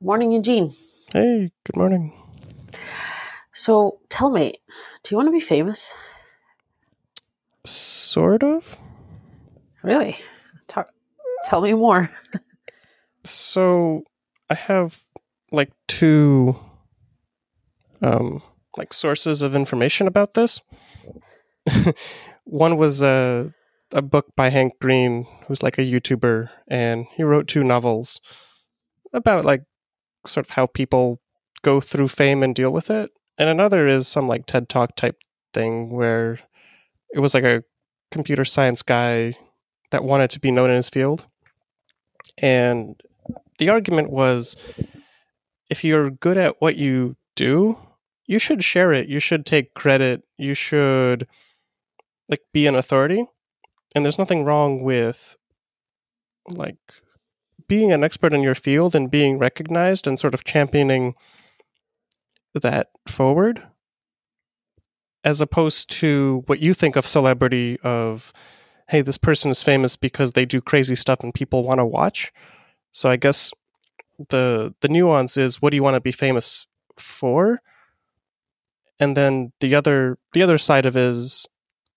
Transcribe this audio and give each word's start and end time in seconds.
Morning, 0.00 0.30
Eugene. 0.30 0.72
Hey, 1.12 1.50
good 1.64 1.76
morning. 1.76 2.12
So 3.52 3.98
tell 4.08 4.30
me, 4.30 4.60
do 5.02 5.08
you 5.10 5.16
want 5.16 5.26
to 5.26 5.32
be 5.32 5.40
famous? 5.40 5.96
Sort 7.64 8.44
of. 8.44 8.78
Really? 9.82 10.16
Talk, 10.68 10.90
tell 11.44 11.60
me 11.60 11.74
more. 11.74 12.10
So 13.24 14.04
I 14.48 14.54
have 14.54 15.02
like 15.50 15.72
two 15.88 16.56
um 18.00 18.40
like 18.76 18.92
sources 18.92 19.42
of 19.42 19.56
information 19.56 20.06
about 20.06 20.34
this. 20.34 20.60
One 22.44 22.76
was 22.76 23.02
a 23.02 23.52
a 23.92 24.02
book 24.02 24.26
by 24.36 24.50
Hank 24.50 24.74
Green, 24.80 25.26
who's 25.48 25.64
like 25.64 25.76
a 25.76 25.82
YouTuber, 25.82 26.50
and 26.68 27.06
he 27.16 27.24
wrote 27.24 27.48
two 27.48 27.64
novels 27.64 28.20
about 29.12 29.44
like 29.44 29.64
sort 30.28 30.46
of 30.46 30.50
how 30.50 30.66
people 30.66 31.20
go 31.62 31.80
through 31.80 32.08
fame 32.08 32.42
and 32.42 32.54
deal 32.54 32.72
with 32.72 32.90
it. 32.90 33.10
And 33.36 33.48
another 33.48 33.86
is 33.86 34.08
some 34.08 34.28
like 34.28 34.46
TED 34.46 34.68
Talk 34.68 34.96
type 34.96 35.16
thing 35.52 35.90
where 35.90 36.38
it 37.12 37.20
was 37.20 37.34
like 37.34 37.44
a 37.44 37.64
computer 38.10 38.44
science 38.44 38.82
guy 38.82 39.34
that 39.90 40.04
wanted 40.04 40.30
to 40.30 40.40
be 40.40 40.50
known 40.50 40.70
in 40.70 40.76
his 40.76 40.88
field. 40.88 41.26
And 42.38 43.00
the 43.58 43.68
argument 43.68 44.10
was 44.10 44.56
if 45.70 45.84
you're 45.84 46.10
good 46.10 46.36
at 46.36 46.60
what 46.60 46.76
you 46.76 47.16
do, 47.36 47.78
you 48.26 48.38
should 48.38 48.62
share 48.62 48.92
it. 48.92 49.08
You 49.08 49.20
should 49.20 49.46
take 49.46 49.74
credit. 49.74 50.22
You 50.36 50.54
should 50.54 51.26
like 52.28 52.42
be 52.52 52.66
an 52.66 52.74
authority. 52.74 53.24
And 53.94 54.04
there's 54.04 54.18
nothing 54.18 54.44
wrong 54.44 54.82
with 54.82 55.36
like 56.54 56.76
being 57.68 57.92
an 57.92 58.02
expert 58.02 58.32
in 58.32 58.42
your 58.42 58.54
field 58.54 58.94
and 58.94 59.10
being 59.10 59.38
recognized 59.38 60.06
and 60.06 60.18
sort 60.18 60.34
of 60.34 60.44
championing 60.44 61.14
that 62.54 62.90
forward 63.06 63.62
as 65.24 65.40
opposed 65.40 65.90
to 65.90 66.42
what 66.46 66.60
you 66.60 66.72
think 66.72 66.96
of 66.96 67.06
celebrity 67.06 67.78
of 67.82 68.32
hey 68.88 69.02
this 69.02 69.18
person 69.18 69.50
is 69.50 69.62
famous 69.62 69.96
because 69.96 70.32
they 70.32 70.46
do 70.46 70.60
crazy 70.60 70.94
stuff 70.94 71.20
and 71.20 71.34
people 71.34 71.64
want 71.64 71.78
to 71.78 71.86
watch. 71.86 72.32
So 72.92 73.10
i 73.10 73.16
guess 73.16 73.52
the 74.30 74.74
the 74.80 74.88
nuance 74.88 75.36
is 75.36 75.62
what 75.62 75.70
do 75.70 75.76
you 75.76 75.82
want 75.82 75.94
to 75.94 76.00
be 76.00 76.12
famous 76.12 76.66
for? 76.96 77.60
And 78.98 79.16
then 79.16 79.52
the 79.60 79.74
other 79.74 80.18
the 80.32 80.42
other 80.42 80.58
side 80.58 80.86
of 80.86 80.96
it 80.96 81.02
is 81.02 81.46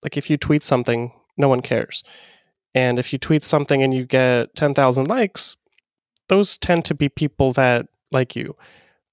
like 0.02 0.16
if 0.16 0.28
you 0.28 0.36
tweet 0.36 0.64
something 0.64 1.12
no 1.36 1.48
one 1.48 1.62
cares. 1.62 2.04
And 2.74 2.98
if 2.98 3.12
you 3.12 3.18
tweet 3.18 3.42
something 3.42 3.82
and 3.82 3.92
you 3.92 4.06
get 4.06 4.54
10,000 4.54 5.06
likes 5.06 5.56
those 6.32 6.56
tend 6.56 6.82
to 6.86 6.94
be 6.94 7.10
people 7.10 7.52
that 7.52 7.86
like 8.10 8.34
you. 8.34 8.56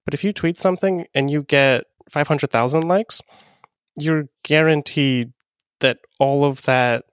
But 0.06 0.14
if 0.14 0.24
you 0.24 0.32
tweet 0.32 0.56
something 0.56 1.06
and 1.14 1.30
you 1.30 1.42
get 1.42 1.84
500,000 2.08 2.84
likes 2.84 3.20
you're 3.96 4.28
guaranteed 4.42 5.32
that 5.80 5.98
all 6.18 6.44
of 6.44 6.62
that 6.62 7.04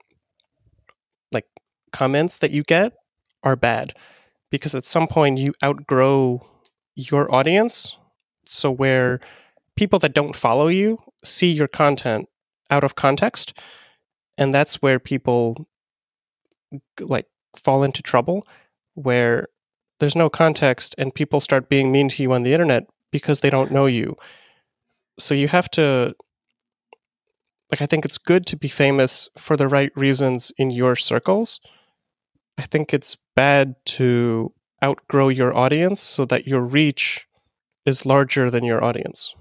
like 1.32 1.46
comments 1.92 2.38
that 2.38 2.50
you 2.50 2.62
get 2.62 2.94
are 3.42 3.56
bad 3.56 3.94
because 4.50 4.74
at 4.74 4.84
some 4.84 5.06
point 5.06 5.38
you 5.38 5.52
outgrow 5.62 6.46
your 6.94 7.32
audience. 7.34 7.98
So 8.46 8.70
where 8.70 9.20
people 9.76 9.98
that 9.98 10.14
don't 10.14 10.34
follow 10.34 10.68
you 10.68 10.98
see 11.22 11.50
your 11.52 11.68
content 11.68 12.28
out 12.70 12.84
of 12.84 12.94
context 12.94 13.52
and 14.38 14.54
that's 14.54 14.80
where 14.80 14.98
people 14.98 15.66
like 17.00 17.26
fall 17.56 17.82
into 17.82 18.02
trouble 18.02 18.46
where 18.94 19.48
there's 20.00 20.16
no 20.16 20.30
context 20.30 20.94
and 20.98 21.14
people 21.14 21.40
start 21.40 21.68
being 21.68 21.90
mean 21.92 22.08
to 22.08 22.22
you 22.22 22.32
on 22.32 22.42
the 22.42 22.52
internet 22.52 22.86
because 23.10 23.40
they 23.40 23.50
don't 23.50 23.72
know 23.72 23.86
you 23.86 24.16
so 25.18 25.34
you 25.34 25.48
have 25.48 25.70
to 25.70 26.14
like 27.70 27.82
i 27.82 27.86
think 27.86 28.04
it's 28.04 28.18
good 28.18 28.46
to 28.46 28.56
be 28.56 28.68
famous 28.68 29.28
for 29.36 29.56
the 29.56 29.68
right 29.68 29.92
reasons 29.96 30.52
in 30.58 30.70
your 30.70 30.96
circles 30.96 31.60
i 32.58 32.62
think 32.62 32.92
it's 32.94 33.16
bad 33.34 33.74
to 33.84 34.52
outgrow 34.82 35.28
your 35.28 35.56
audience 35.56 36.00
so 36.00 36.24
that 36.24 36.46
your 36.46 36.60
reach 36.60 37.26
is 37.84 38.06
larger 38.06 38.50
than 38.50 38.64
your 38.64 38.82
audience 38.84 39.34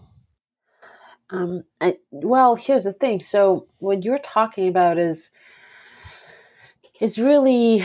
Um, 1.30 1.64
I, 1.81 1.98
well, 2.12 2.56
here's 2.56 2.86
the 2.86 2.94
thing. 2.94 3.22
So 3.22 3.68
what 3.80 4.04
you're 4.04 4.20
talking 4.20 4.68
about 4.68 4.98
is 4.98 5.31
is 7.02 7.20
really 7.20 7.84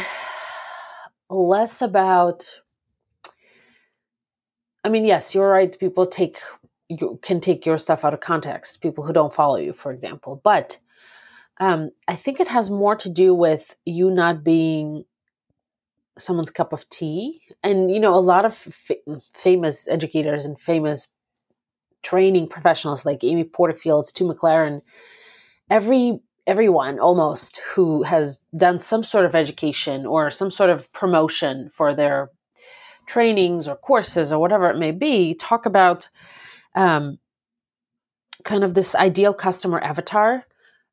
less 1.31 1.83
about. 1.83 2.61
I 4.85 4.89
mean, 4.89 5.05
yes, 5.05 5.35
you're 5.35 5.49
right. 5.51 5.79
People 5.79 6.07
take 6.07 6.39
you 6.89 7.19
can 7.23 7.41
take 7.41 7.65
your 7.65 7.79
stuff 7.79 8.05
out 8.05 8.15
of 8.15 8.21
context. 8.21 8.81
People 8.81 9.05
who 9.05 9.13
don't 9.13 9.33
follow 9.33 9.57
you, 9.57 9.73
for 9.73 9.93
example, 9.93 10.41
but 10.45 10.79
um, 11.59 11.91
I 12.09 12.15
think 12.15 12.41
it 12.41 12.49
has 12.49 12.71
more 12.71 12.97
to 12.97 13.09
do 13.09 13.35
with 13.35 13.77
you 13.85 14.11
not 14.11 14.45
being 14.45 15.05
someone's 16.19 16.51
cup 16.51 16.73
of 16.73 16.89
tea. 16.91 17.41
And 17.63 17.91
you 17.91 18.01
know, 18.01 18.15
a 18.15 18.17
lot 18.17 18.45
of 18.45 18.55
fa- 18.55 18.97
famous 19.35 19.89
educators 19.89 20.45
and 20.45 20.59
famous 20.59 21.09
training 22.03 22.49
professionals 22.49 23.07
like 23.07 23.23
Amy 23.23 23.45
Porterfield, 23.45 24.07
Stu 24.07 24.25
McLaren, 24.25 24.83
every 25.71 26.21
everyone 26.47 26.99
almost 26.99 27.61
who 27.75 28.03
has 28.03 28.41
done 28.57 28.79
some 28.79 29.05
sort 29.05 29.25
of 29.25 29.35
education 29.35 30.05
or 30.05 30.31
some 30.31 30.51
sort 30.51 30.71
of 30.71 30.93
promotion 30.93 31.69
for 31.69 31.95
their 31.95 32.31
trainings 33.07 33.69
or 33.69 33.77
courses 33.77 34.33
or 34.33 34.39
whatever 34.39 34.71
it 34.71 34.79
may 34.79 34.93
be, 34.93 35.35
talk 35.35 35.67
about 35.67 36.09
um, 36.75 37.19
kind 38.45 38.65
of 38.65 38.75
this 38.75 38.95
ideal 38.95 39.35
customer 39.35 39.81
avatar 39.81 40.45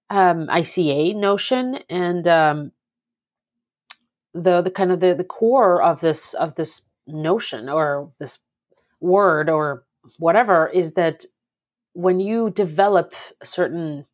um, 0.10 0.48
ICA 0.48 1.16
notion 1.16 1.80
and 1.90 2.28
um, 2.28 2.72
the 4.34 4.62
the 4.62 4.72
kind 4.72 4.92
of 4.92 5.00
the, 5.00 5.14
the 5.14 5.24
core 5.24 5.82
of 5.82 6.02
this 6.02 6.34
of 6.34 6.56
this 6.56 6.82
notion 7.08 7.70
or 7.70 8.12
this 8.20 8.40
word 9.00 9.50
or 9.50 9.84
whatever 10.18 10.68
is 10.68 10.94
that 10.94 11.26
when 11.94 12.20
you 12.20 12.50
develop 12.52 13.14
certain 13.44 14.06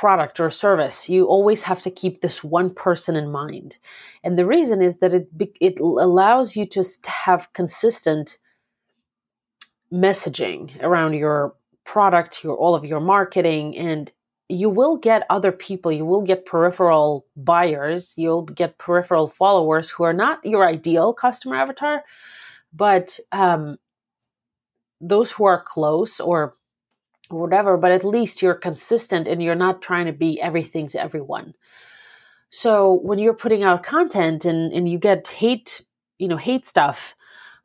product 0.00 0.40
or 0.40 0.48
service 0.48 1.10
you 1.10 1.26
always 1.26 1.62
have 1.62 1.82
to 1.82 1.90
keep 1.90 2.22
this 2.22 2.42
one 2.42 2.70
person 2.72 3.16
in 3.16 3.30
mind. 3.30 3.76
And 4.24 4.38
the 4.38 4.46
reason 4.46 4.80
is 4.80 4.98
that 4.98 5.12
it 5.12 5.28
it 5.60 5.78
allows 5.78 6.56
you 6.56 6.64
to 6.68 6.82
have 7.26 7.52
consistent 7.52 8.38
messaging 9.92 10.82
around 10.82 11.12
your 11.14 11.54
product 11.84 12.42
your 12.42 12.56
all 12.56 12.74
of 12.74 12.86
your 12.86 13.00
marketing 13.00 13.76
and 13.76 14.10
you 14.48 14.70
will 14.70 14.96
get 14.96 15.26
other 15.28 15.52
people 15.52 15.92
you 15.92 16.06
will 16.06 16.22
get 16.22 16.46
peripheral 16.46 17.26
buyers 17.36 18.14
you'll 18.16 18.46
get 18.62 18.78
peripheral 18.78 19.28
followers 19.28 19.90
who 19.90 20.04
are 20.04 20.18
not 20.24 20.38
your 20.44 20.66
ideal 20.66 21.12
customer 21.12 21.56
avatar 21.56 22.02
but 22.72 23.18
um, 23.32 23.76
those 25.00 25.32
who 25.32 25.44
are 25.44 25.62
close 25.74 26.20
or 26.20 26.54
whatever, 27.30 27.76
but 27.76 27.92
at 27.92 28.04
least 28.04 28.42
you're 28.42 28.54
consistent 28.54 29.28
and 29.28 29.42
you're 29.42 29.54
not 29.54 29.82
trying 29.82 30.06
to 30.06 30.12
be 30.12 30.40
everything 30.40 30.88
to 30.88 31.00
everyone. 31.00 31.54
So 32.50 33.00
when 33.02 33.18
you're 33.18 33.34
putting 33.34 33.62
out 33.62 33.84
content 33.84 34.44
and, 34.44 34.72
and 34.72 34.88
you 34.88 34.98
get 34.98 35.28
hate, 35.28 35.82
you 36.18 36.28
know, 36.28 36.36
hate 36.36 36.66
stuff, 36.66 37.14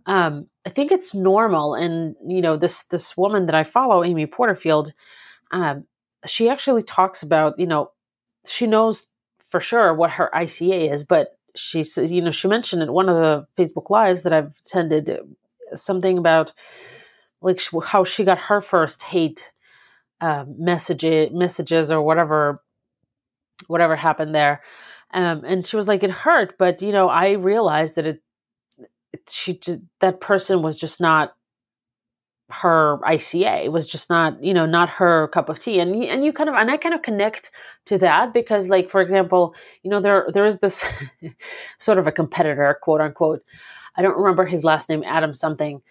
um, 0.05 0.47
I 0.65 0.69
think 0.69 0.91
it's 0.91 1.15
normal. 1.15 1.73
And, 1.73 2.15
you 2.25 2.41
know, 2.41 2.57
this 2.57 2.83
this 2.85 3.17
woman 3.17 3.47
that 3.47 3.55
I 3.55 3.63
follow, 3.63 4.03
Amy 4.03 4.27
Porterfield, 4.27 4.93
um, 5.51 5.85
she 6.27 6.49
actually 6.49 6.83
talks 6.83 7.23
about, 7.23 7.57
you 7.57 7.65
know, 7.65 7.91
she 8.47 8.67
knows 8.67 9.07
for 9.39 9.59
sure 9.59 9.93
what 9.93 10.11
her 10.11 10.29
ICA 10.33 10.91
is, 10.91 11.03
but 11.03 11.39
she 11.55 11.83
says, 11.83 12.11
you 12.11 12.21
know, 12.21 12.31
she 12.31 12.47
mentioned 12.47 12.83
in 12.83 12.91
one 12.91 13.09
of 13.09 13.15
the 13.15 13.47
Facebook 13.57 13.89
lives 13.89 14.23
that 14.23 14.33
I've 14.33 14.59
attended 14.65 15.09
something 15.73 16.17
about 16.17 16.53
like 17.41 17.61
how 17.83 18.03
she 18.03 18.23
got 18.23 18.37
her 18.37 18.61
first 18.61 19.03
hate 19.03 19.51
uh, 20.21 20.45
messages 20.57 21.29
messages 21.31 21.91
or 21.91 22.01
whatever 22.01 22.61
whatever 23.67 23.95
happened 23.95 24.35
there. 24.35 24.61
Um, 25.13 25.43
and 25.45 25.65
she 25.65 25.75
was 25.75 25.87
like 25.87 26.03
it 26.03 26.09
hurt 26.09 26.55
but 26.57 26.81
you 26.81 26.91
know 26.91 27.07
i 27.07 27.33
realized 27.33 27.95
that 27.95 28.07
it, 28.07 28.21
it 29.13 29.29
she 29.29 29.57
just 29.57 29.79
that 30.01 30.19
person 30.19 30.61
was 30.61 30.79
just 30.79 30.99
not 30.99 31.35
her 32.49 32.99
ICA 33.05 33.65
it 33.65 33.71
was 33.71 33.87
just 33.87 34.09
not 34.09 34.43
you 34.43 34.53
know 34.53 34.65
not 34.65 34.89
her 34.89 35.27
cup 35.29 35.49
of 35.49 35.57
tea. 35.57 35.79
And 35.79 35.95
and 36.03 36.23
you 36.23 36.31
kind 36.31 36.49
of 36.49 36.55
and 36.55 36.69
I 36.69 36.77
kind 36.77 36.93
of 36.93 37.01
connect 37.01 37.51
to 37.85 37.97
that 37.99 38.33
because 38.33 38.69
like 38.69 38.89
for 38.89 39.01
example 39.01 39.55
you 39.83 39.89
know 39.89 39.99
there 39.99 40.27
there 40.31 40.45
is 40.45 40.59
this 40.59 40.85
sort 41.79 41.97
of 41.97 42.07
a 42.07 42.11
competitor 42.11 42.77
quote 42.81 43.01
unquote. 43.01 43.43
I 43.97 44.01
don't 44.01 44.17
remember 44.17 44.45
his 44.45 44.63
last 44.63 44.89
name 44.89 45.03
Adam 45.05 45.33
something 45.33 45.81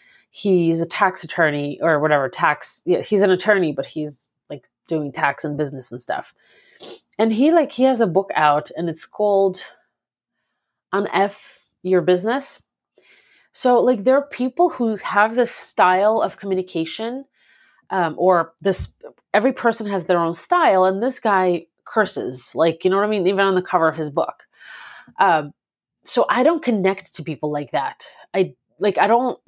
he's 0.43 0.81
a 0.81 0.87
tax 0.87 1.23
attorney 1.25 1.79
or 1.81 2.01
whatever 2.01 2.29
tax 2.29 2.81
yeah, 2.87 3.03
he's 3.03 3.23
an 3.23 3.31
attorney 3.31 3.73
but 3.73 3.87
he's 3.87 4.27
like 4.51 4.65
doing 4.89 5.13
tax 5.13 5.45
and 5.45 5.57
business 5.57 5.93
and 5.93 6.03
stuff 6.03 6.35
and 7.19 7.33
he 7.33 7.53
like 7.53 7.71
he 7.73 7.85
has 7.85 8.01
a 8.01 8.07
book 8.07 8.31
out 8.35 8.71
and 8.77 8.89
it's 8.91 9.07
called 9.07 9.61
on 10.93 11.07
f 11.13 11.61
your 11.83 12.03
business 12.03 12.61
So, 13.53 13.81
like, 13.81 14.05
there 14.05 14.17
are 14.17 14.27
people 14.29 14.69
who 14.71 14.97
have 14.97 15.37
this 15.37 15.51
style 15.53 16.21
of 16.21 16.39
communication, 16.39 17.25
um, 17.91 18.15
or 18.19 18.53
this, 18.63 18.93
every 19.33 19.53
person 19.53 19.87
has 19.89 20.07
their 20.07 20.19
own 20.19 20.35
style, 20.35 20.85
and 20.85 21.03
this 21.03 21.21
guy 21.21 21.67
curses, 21.85 22.55
like, 22.55 22.85
you 22.85 22.91
know 22.91 22.97
what 22.97 23.07
I 23.07 23.09
mean? 23.11 23.27
Even 23.29 23.47
on 23.47 23.55
the 23.55 23.63
cover 23.63 23.89
of 23.89 23.97
his 23.97 24.11
book. 24.11 24.45
Um, 25.21 25.53
so, 26.05 26.27
I 26.31 26.43
don't 26.43 26.65
connect 26.65 27.15
to 27.15 27.23
people 27.23 27.51
like 27.53 27.71
that. 27.73 28.07
I, 28.35 28.55
like, 28.79 28.99
I 28.99 29.07
don't 29.07 29.39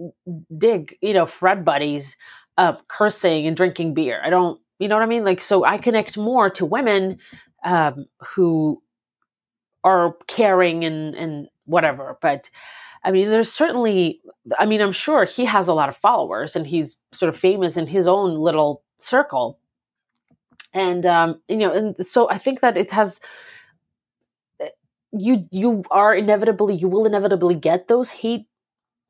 dig, 0.57 0.97
you 1.01 1.15
know, 1.15 1.27
Fred 1.27 1.65
buddies 1.65 2.17
uh, 2.59 2.75
cursing 2.89 3.47
and 3.47 3.57
drinking 3.57 3.95
beer. 3.95 4.21
I 4.25 4.31
don't, 4.31 4.61
you 4.79 4.89
know 4.89 4.97
what 4.97 5.03
I 5.03 5.07
mean? 5.07 5.25
Like, 5.25 5.41
so 5.41 5.65
I 5.65 5.79
connect 5.79 6.17
more 6.17 6.51
to 6.51 6.65
women 6.65 7.19
um, 7.65 8.07
who 8.35 8.83
are 9.85 10.17
caring 10.27 10.85
and, 10.85 11.15
and 11.15 11.49
whatever. 11.65 12.19
But, 12.21 12.51
I 13.05 13.11
mean, 13.11 13.31
there's 13.31 13.53
certainly, 13.53 14.21
I 14.59 14.67
mean, 14.67 14.81
I'm 14.81 14.93
sure 14.93 15.25
he 15.25 15.45
has 15.45 15.69
a 15.69 15.75
lot 15.75 15.89
of 15.89 15.97
followers 15.97 16.57
and 16.57 16.67
he's 16.67 16.97
sort 17.13 17.29
of 17.29 17.37
famous 17.37 17.77
in 17.77 17.87
his 17.87 18.07
own 18.07 18.37
little 18.37 18.83
circle. 18.99 19.59
And, 20.73 21.07
um, 21.07 21.41
you 21.49 21.57
know, 21.57 21.73
and 21.73 22.07
so 22.07 22.29
I 22.29 22.37
think 22.39 22.61
that 22.61 22.77
it 22.77 22.91
has, 22.91 23.21
eh, 24.61 24.69
you, 25.13 25.47
you 25.51 25.85
are 25.91 26.15
inevitably, 26.15 26.75
you 26.75 26.89
will 26.89 27.07
inevitably 27.07 27.55
get 27.55 27.89
those 27.89 28.11
hate 28.11 28.47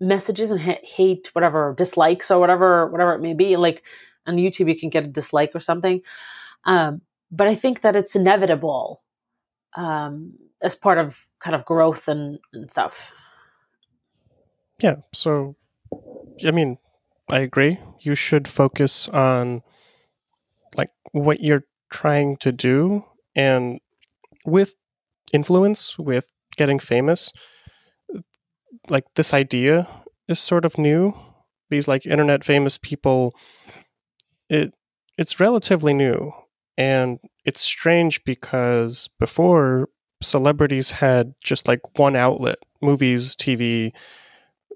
messages 0.00 0.50
and 0.50 0.60
ha- 0.60 0.81
hate, 0.82 1.31
whatever, 1.34 1.75
dislikes 1.76 2.31
or 2.31 2.38
whatever, 2.38 2.87
whatever 2.90 3.14
it 3.14 3.20
may 3.20 3.34
be. 3.34 3.56
Like 3.56 3.82
on 4.26 4.37
YouTube, 4.37 4.69
you 4.69 4.78
can 4.78 4.90
get 4.90 5.04
a 5.04 5.08
dislike 5.08 5.52
or 5.54 5.60
something. 5.60 6.02
Um, 6.64 7.02
but 7.31 7.46
I 7.46 7.54
think 7.54 7.81
that 7.81 7.96
it's 7.96 8.16
inevitable 8.16 9.02
um, 9.76 10.34
as 10.62 10.75
part 10.75 10.98
of 10.98 11.26
kind 11.40 11.54
of 11.54 11.64
growth 11.64 12.08
and, 12.08 12.38
and 12.52 12.70
stuff. 12.70 13.12
Yeah. 14.81 14.96
So, 15.12 15.56
I 16.46 16.50
mean, 16.50 16.78
I 17.31 17.40
agree. 17.40 17.78
You 18.00 18.14
should 18.14 18.46
focus 18.46 19.08
on 19.08 19.62
like 20.76 20.90
what 21.12 21.40
you're 21.40 21.64
trying 21.90 22.37
to 22.38 22.52
do 22.52 23.04
and 23.34 23.81
with 24.44 24.75
influence, 25.32 25.99
with 25.99 26.32
getting 26.56 26.78
famous, 26.78 27.32
like 28.88 29.05
this 29.14 29.34
idea 29.34 29.88
is 30.28 30.38
sort 30.38 30.64
of 30.64 30.78
new. 30.78 31.14
These 31.70 31.88
like 31.88 32.06
internet 32.06 32.44
famous 32.44 32.78
people, 32.78 33.34
it 34.49 34.73
it's 35.19 35.40
relatively 35.40 35.94
new. 35.94 36.32
And 36.78 37.19
it's 37.44 37.62
strange 37.62 38.23
because 38.25 39.08
before 39.19 39.88
celebrities 40.23 40.93
had 40.93 41.34
just 41.43 41.67
like 41.67 41.99
one 41.99 42.17
outlet 42.17 42.58
movies, 42.82 43.34
TV, 43.34 43.93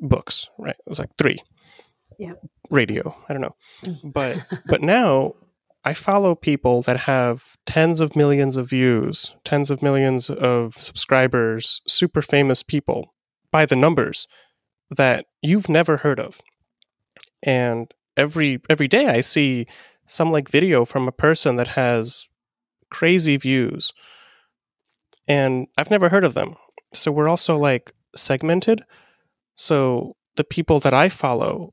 books, 0.01 0.49
right? 0.59 0.77
It 0.79 0.89
was 0.89 0.99
like 0.99 1.11
three. 1.19 1.39
Yeah. 2.19 2.33
Radio. 2.71 3.15
I 3.29 3.33
don't 3.33 3.43
know. 3.43 3.57
Mm. 3.85 4.13
But 4.13 4.47
but 4.67 4.83
now 4.83 5.35
I 5.85 5.95
follow 5.95 6.35
people 6.35 6.83
that 6.83 7.01
have 7.01 7.57
tens 7.67 8.01
of 8.01 8.17
millions 8.17 8.57
of 8.57 8.69
views, 8.69 9.35
tens 9.45 9.71
of 9.71 9.83
millions 9.83 10.31
of 10.31 10.77
subscribers, 10.77 11.83
super 11.87 12.23
famous 12.23 12.63
people 12.63 13.13
by 13.51 13.67
the 13.67 13.77
numbers 13.77 14.27
that 14.91 15.27
you've 15.43 15.69
never 15.69 15.99
heard 15.99 16.21
of. 16.21 16.41
And 17.43 17.93
every 18.17 18.61
every 18.69 18.89
day 18.89 19.07
I 19.07 19.21
see 19.21 19.67
some 20.07 20.33
like 20.33 20.49
video 20.49 20.85
from 20.85 21.07
a 21.09 21.13
person 21.13 21.57
that 21.57 21.69
has 21.69 22.29
crazy 22.91 23.37
views 23.37 23.93
and 25.29 25.69
I've 25.79 25.93
never 25.93 26.09
heard 26.09 26.25
of 26.25 26.35
them. 26.35 26.57
So 26.93 27.13
we're 27.13 27.29
also 27.29 27.57
like 27.57 27.93
segmented. 28.17 28.83
So 29.55 30.17
the 30.35 30.43
people 30.43 30.81
that 30.81 30.93
I 30.93 31.09
follow 31.09 31.73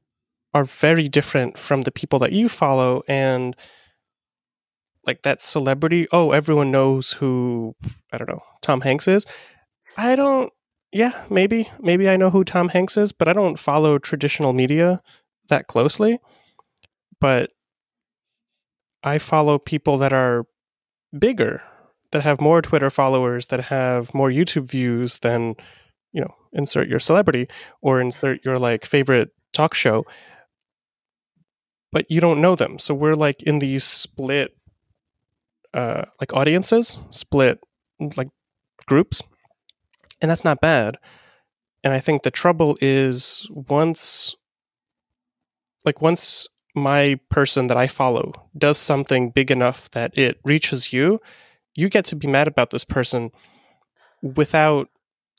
are 0.54 0.64
very 0.64 1.10
different 1.10 1.58
from 1.58 1.82
the 1.82 1.92
people 1.92 2.20
that 2.20 2.32
you 2.32 2.50
follow 2.50 3.02
and 3.08 3.56
like 5.08 5.24
that 5.24 5.42
celebrity, 5.42 6.08
oh, 6.12 6.32
everyone 6.32 6.70
knows 6.70 7.14
who 7.14 7.76
I 8.12 8.20
don't 8.20 8.30
know, 8.30 8.44
Tom 8.62 8.82
Hanks 8.82 9.08
is. 9.08 9.26
I 9.98 10.16
don't 10.16 10.54
yeah, 10.92 11.26
maybe 11.30 11.70
maybe 11.80 12.10
I 12.10 12.18
know 12.18 12.30
who 12.30 12.44
Tom 12.44 12.70
Hanks 12.70 12.98
is, 12.98 13.12
but 13.12 13.28
I 13.28 13.34
don't 13.34 13.60
follow 13.60 13.98
traditional 13.98 14.54
media 14.54 15.02
that 15.50 15.68
closely. 15.68 16.20
But 17.20 17.52
I 19.04 19.18
follow 19.18 19.58
people 19.60 19.98
that 20.00 20.14
are 20.14 20.46
bigger, 21.18 21.62
that 22.12 22.24
have 22.24 22.42
more 22.42 22.62
Twitter 22.62 22.90
followers, 22.90 23.48
that 23.48 23.66
have 23.66 24.14
more 24.14 24.30
YouTube 24.30 24.70
views 24.70 25.18
than, 25.20 25.56
you 26.14 26.22
know, 26.22 26.34
insert 26.54 26.88
your 26.88 27.00
celebrity 27.00 27.48
or 27.82 28.02
insert 28.02 28.44
your 28.46 28.58
like 28.58 28.86
favorite 28.86 29.30
talk 29.54 29.74
show. 29.74 30.06
But 31.92 32.06
you 32.10 32.22
don't 32.22 32.42
know 32.42 32.56
them. 32.56 32.80
So 32.80 32.94
we're 32.94 33.14
like 33.14 33.44
in 33.44 33.60
these 33.60 33.84
split 33.84 34.56
uh 35.74 36.06
like 36.20 36.34
audiences, 36.34 37.00
split 37.10 37.60
like 38.16 38.30
groups. 38.88 39.22
And 40.22 40.30
that's 40.32 40.44
not 40.44 40.62
bad. 40.62 40.98
And 41.84 41.94
I 41.94 42.00
think 42.00 42.24
the 42.24 42.32
trouble 42.32 42.78
is 42.82 43.48
once 43.52 44.36
like 45.86 46.02
once 46.02 46.48
my 46.76 47.20
person 47.30 47.68
that 47.68 47.78
I 47.78 47.88
follow 47.88 48.34
does 48.58 48.78
something 48.78 49.32
big 49.32 49.50
enough 49.50 49.90
that 49.92 50.18
it 50.18 50.40
reaches 50.44 50.92
you, 50.92 51.20
you 51.76 51.90
get 51.90 52.06
to 52.06 52.16
be 52.16 52.28
mad 52.28 52.48
about 52.48 52.72
this 52.72 52.84
person 52.84 53.32
without 54.22 54.90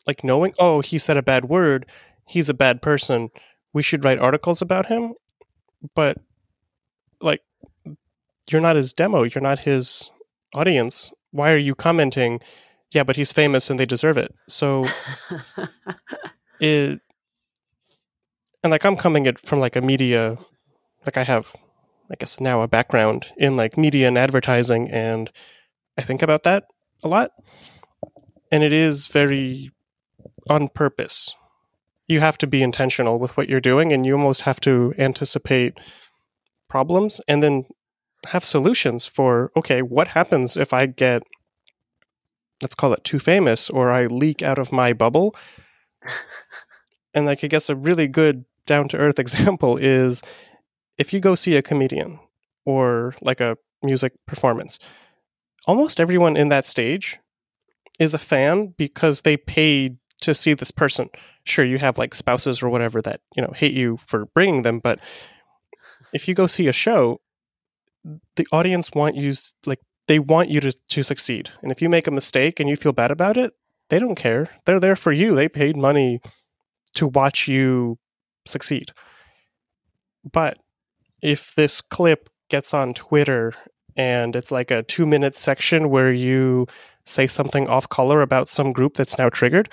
like 0.07 0.25
knowing, 0.25 0.55
oh, 0.59 0.81
he 0.81 0.97
said 0.97 1.17
a 1.17 1.23
bad 1.23 1.45
word, 1.45 1.87
he's 2.27 2.49
a 2.49 2.55
bad 2.55 2.81
person. 2.81 3.29
We 3.75 3.83
should 3.83 4.05
write 4.05 4.19
articles 4.19 4.63
about 4.63 4.87
him. 4.87 5.15
But 5.95 6.19
like 7.21 7.43
you're 8.51 8.63
not 8.63 8.77
his 8.77 8.93
demo, 8.93 9.25
you're 9.25 9.43
not 9.43 9.61
his 9.61 10.11
audience. 10.55 11.13
Why 11.31 11.53
are 11.53 11.59
you 11.59 11.75
commenting? 11.75 12.41
Yeah, 12.93 13.05
but 13.05 13.17
he's 13.17 13.33
famous 13.33 13.71
and 13.71 13.79
they 13.79 13.87
deserve 13.87 14.17
it. 14.17 14.35
So 14.49 14.87
it 16.61 17.01
and 18.63 18.71
like 18.71 18.85
I'm 18.85 18.97
coming 18.97 19.27
it 19.27 19.39
from 19.39 19.61
like 19.61 19.77
a 19.77 19.81
media 19.81 20.39
like 21.09 21.17
I 21.17 21.25
have, 21.25 21.55
I 22.11 22.17
guess 22.17 22.41
now 22.41 22.61
a 22.61 22.69
background 22.69 23.33
in 23.37 23.57
like 23.57 23.79
media 23.79 24.09
and 24.09 24.19
advertising, 24.19 24.91
and 24.91 25.31
I 25.97 26.03
think 26.03 26.23
about 26.23 26.43
that 26.43 26.65
a 27.03 27.09
lot. 27.09 27.31
And 28.53 28.63
it 28.63 28.73
is 28.73 29.07
very 29.07 29.71
on 30.51 30.69
purpose. 30.69 31.35
You 32.07 32.21
have 32.21 32.39
to 32.39 32.47
be 32.47 32.63
intentional 32.63 33.19
with 33.19 33.37
what 33.37 33.49
you're 33.49 33.61
doing, 33.61 33.93
and 33.93 34.05
you 34.05 34.15
almost 34.15 34.43
have 34.43 34.61
to 34.61 34.95
anticipate 34.99 35.79
problems 36.69 37.21
and 37.29 37.43
then 37.43 37.65
have 38.27 38.45
solutions 38.45 39.07
for 39.07 39.51
okay, 39.57 39.81
what 39.81 40.09
happens 40.09 40.57
if 40.57 40.73
I 40.73 40.87
get, 40.87 41.23
let's 42.63 42.75
call 42.75 42.93
it 42.93 43.05
too 43.05 43.19
famous, 43.19 43.71
or 43.71 43.91
I 43.91 44.07
leak 44.07 44.43
out 44.43 44.59
of 44.59 44.73
my 44.73 44.93
bubble? 44.93 45.35
and 47.15 47.27
like, 47.27 47.45
I 47.45 47.47
guess 47.47 47.69
a 47.69 47.77
really 47.77 48.09
good 48.09 48.45
down 48.67 48.89
to 48.89 48.97
earth 48.97 49.19
example 49.19 49.77
is 49.77 50.23
if 50.99 51.13
you 51.13 51.21
go 51.21 51.35
see 51.35 51.57
a 51.57 51.63
comedian 51.63 52.19
or 52.65 53.15
like 53.23 53.41
a 53.41 53.57
music 53.83 54.13
performance, 54.27 54.79
almost 55.67 56.01
everyone 56.01 56.37
in 56.37 56.49
that 56.49 56.67
stage 56.67 57.19
is 57.99 58.15
a 58.15 58.19
fan 58.19 58.75
because 58.77 59.23
they 59.23 59.37
paid 59.37 59.97
to 60.21 60.35
see 60.35 60.55
this 60.55 60.71
person. 60.71 61.09
Sure, 61.45 61.65
you 61.65 61.79
have 61.79 61.99
like 61.99 62.15
spouses 62.15 62.63
or 62.63 62.69
whatever 62.69 63.01
that, 63.03 63.21
you 63.35 63.43
know, 63.43 63.53
hate 63.55 63.73
you 63.73 63.97
for 63.97 64.27
bringing 64.27 64.63
them, 64.63 64.81
but 64.81 64.99
if 66.13 66.27
you 66.29 66.35
go 66.35 66.47
see 66.47 66.67
a 66.69 66.73
show, 66.73 67.21
the 68.37 68.47
audience 68.53 68.91
want 68.93 69.17
you 69.17 69.33
like 69.67 69.81
they 70.09 70.19
want 70.19 70.49
you 70.51 70.61
to 70.61 70.73
to 70.73 71.03
succeed. 71.03 71.51
And 71.63 71.71
if 71.71 71.81
you 71.81 71.89
make 71.89 72.07
a 72.07 72.11
mistake 72.11 72.59
and 72.59 72.69
you 72.69 72.77
feel 72.77 72.93
bad 72.93 73.11
about 73.11 73.37
it, 73.37 73.55
they 73.91 73.99
don't 73.99 74.17
care. 74.17 74.51
They're 74.65 74.81
there 74.81 74.97
for 74.97 75.13
you. 75.13 75.35
They 75.35 75.49
paid 75.49 75.77
money 75.77 76.21
to 76.95 77.07
watch 77.07 77.47
you 77.47 77.99
succeed. 78.47 78.93
But 80.31 80.59
if 81.23 81.55
this 81.55 81.81
clip 81.81 82.29
gets 82.49 82.75
on 82.75 82.95
Twitter 82.95 83.53
and 83.97 84.35
it's 84.35 84.51
like 84.51 84.71
a 84.71 84.83
two 84.83 85.07
minute 85.07 85.37
section 85.37 85.91
where 85.91 86.13
you 86.13 86.67
say 87.05 87.27
something 87.27 87.69
off 87.69 87.89
color 87.89 88.23
about 88.23 88.49
some 88.49 88.73
group 88.73 88.95
that's 88.95 89.19
now 89.19 89.29
triggered, 89.29 89.69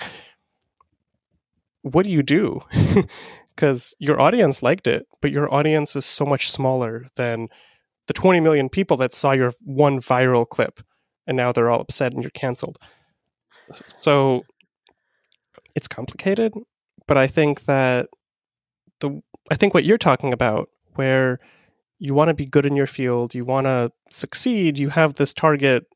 what 1.82 2.04
do 2.04 2.10
you 2.12 2.22
do? 2.22 2.60
Because 3.54 3.94
your 3.98 4.20
audience 4.20 4.62
liked 4.62 4.86
it, 4.86 5.06
but 5.22 5.30
your 5.30 5.50
audience 5.50 5.96
is 5.96 6.04
so 6.04 6.26
much 6.26 6.50
smaller 6.50 7.06
than 7.16 7.48
the 8.06 8.14
20 8.14 8.40
million 8.40 8.68
people 8.68 8.96
that 8.98 9.12
saw 9.12 9.32
your 9.32 9.52
one 9.64 10.00
viral 10.00 10.48
clip 10.48 10.80
and 11.26 11.36
now 11.36 11.52
they're 11.52 11.70
all 11.70 11.80
upset 11.80 12.12
and 12.12 12.22
you're 12.22 12.30
canceled. 12.30 12.78
So 13.86 14.44
it's 15.74 15.88
complicated, 15.88 16.54
but 17.06 17.16
I 17.16 17.26
think 17.26 17.64
that 17.64 18.08
the 19.00 19.20
I 19.50 19.56
think 19.56 19.74
what 19.74 19.84
you're 19.84 19.98
talking 19.98 20.32
about 20.32 20.68
where 20.94 21.38
you 21.98 22.14
want 22.14 22.28
to 22.28 22.34
be 22.34 22.46
good 22.46 22.66
in 22.66 22.76
your 22.76 22.86
field, 22.86 23.34
you 23.34 23.44
want 23.44 23.66
to 23.66 23.90
succeed, 24.10 24.78
you 24.78 24.88
have 24.90 25.14
this 25.14 25.32
target, 25.32 25.86